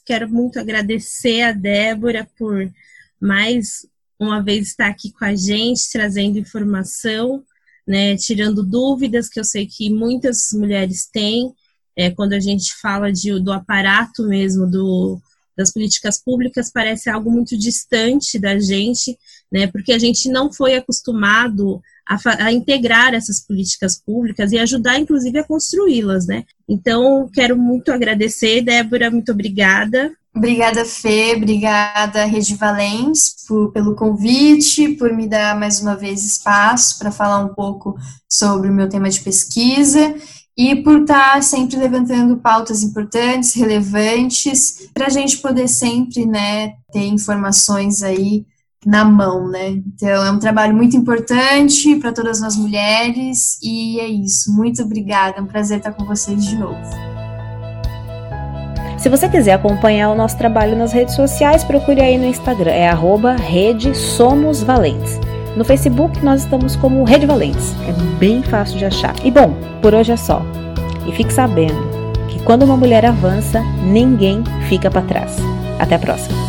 Quero 0.09 0.27
muito 0.27 0.59
agradecer 0.59 1.43
a 1.43 1.53
Débora 1.53 2.27
por 2.39 2.67
mais 3.21 3.87
uma 4.19 4.43
vez 4.43 4.69
estar 4.69 4.87
aqui 4.87 5.13
com 5.13 5.23
a 5.23 5.35
gente, 5.35 5.93
trazendo 5.93 6.39
informação, 6.39 7.45
né, 7.87 8.17
tirando 8.17 8.63
dúvidas 8.65 9.29
que 9.29 9.39
eu 9.39 9.45
sei 9.45 9.67
que 9.67 9.91
muitas 9.91 10.49
mulheres 10.55 11.07
têm, 11.13 11.53
é, 11.95 12.11
quando 12.11 12.33
a 12.33 12.41
gente 12.41 12.75
fala 12.81 13.13
de, 13.13 13.39
do 13.39 13.53
aparato 13.53 14.27
mesmo 14.27 14.67
do, 14.67 15.21
das 15.55 15.71
políticas 15.71 16.19
públicas, 16.19 16.71
parece 16.73 17.11
algo 17.11 17.31
muito 17.31 17.55
distante 17.59 18.39
da 18.39 18.59
gente, 18.59 19.15
né, 19.53 19.67
porque 19.67 19.93
a 19.93 19.99
gente 19.99 20.31
não 20.31 20.51
foi 20.51 20.75
acostumado 20.75 21.83
a, 22.09 22.45
a 22.45 22.53
integrar 22.53 23.13
essas 23.13 23.41
políticas 23.41 24.01
públicas 24.01 24.51
e 24.53 24.59
ajudar, 24.59 24.99
inclusive, 24.99 25.39
a 25.39 25.45
construí-las, 25.45 26.27
né. 26.27 26.45
Então, 26.69 27.29
quero 27.33 27.57
muito 27.57 27.93
agradecer, 27.93 28.63
Débora, 28.63 29.11
muito 29.11 29.33
obrigada. 29.33 30.13
Obrigada, 30.35 30.85
Fê, 30.85 31.35
obrigada, 31.37 32.25
Rede 32.25 32.55
Valens, 32.55 33.35
por, 33.47 33.73
pelo 33.73 33.95
convite, 33.95 34.91
por 34.91 35.13
me 35.13 35.27
dar 35.27 35.59
mais 35.59 35.81
uma 35.81 35.97
vez 35.97 36.25
espaço 36.25 36.99
para 36.99 37.11
falar 37.11 37.45
um 37.45 37.55
pouco 37.55 37.97
sobre 38.29 38.71
o 38.71 38.73
meu 38.73 38.89
tema 38.89 39.11
de 39.11 39.21
pesquisa 39.21 40.15
e 40.57 40.77
por 40.77 41.01
estar 41.01 41.43
sempre 41.43 41.77
levantando 41.77 42.37
pautas 42.37 42.83
importantes, 42.83 43.55
relevantes, 43.55 44.89
para 44.95 45.07
a 45.07 45.11
gente 45.11 45.39
poder 45.39 45.69
sempre 45.69 46.25
né, 46.25 46.75
ter 46.93 47.07
informações 47.07 48.03
aí 48.03 48.45
na 48.87 49.05
mão, 49.05 49.49
né? 49.49 49.71
Então 49.71 50.09
é 50.09 50.31
um 50.31 50.39
trabalho 50.39 50.75
muito 50.75 50.97
importante 50.97 51.97
para 51.97 52.13
todas 52.13 52.41
nós 52.41 52.57
mulheres 52.57 53.59
e 53.63 53.99
é 54.01 54.07
isso. 54.07 54.55
Muito 54.55 54.83
obrigada, 54.83 55.39
é 55.39 55.41
um 55.41 55.47
prazer 55.47 55.79
estar 55.79 55.93
com 55.93 56.05
vocês 56.05 56.45
de 56.45 56.57
novo. 56.57 56.79
Se 58.99 59.09
você 59.09 59.29
quiser 59.29 59.53
acompanhar 59.53 60.11
o 60.11 60.15
nosso 60.17 60.37
trabalho 60.37 60.77
nas 60.77 60.93
redes 60.93 61.15
sociais, 61.15 61.63
procure 61.63 62.01
aí 62.01 62.19
no 62.19 62.27
Instagram, 62.27 62.73
é 62.73 62.89
arroba 62.89 63.37
Rede 63.37 63.97
Somos 63.97 64.63
Valentes. 64.63 65.21
No 65.57 65.65
Facebook 65.65 66.25
nós 66.25 66.43
estamos 66.43 66.75
como 66.77 67.05
Rede 67.05 67.27
Valentes, 67.27 67.75
é 67.89 68.19
bem 68.19 68.43
fácil 68.43 68.77
de 68.77 68.85
achar. 68.85 69.15
E 69.25 69.31
bom, 69.31 69.55
por 69.81 69.95
hoje 69.95 70.13
é 70.13 70.17
só. 70.17 70.43
E 71.07 71.13
fique 71.13 71.33
sabendo 71.33 71.81
que 72.29 72.43
quando 72.43 72.65
uma 72.65 72.77
mulher 72.77 73.07
avança, 73.07 73.63
ninguém 73.85 74.43
fica 74.69 74.91
para 74.91 75.03
trás. 75.03 75.37
Até 75.79 75.95
a 75.95 75.99
próxima! 75.99 76.48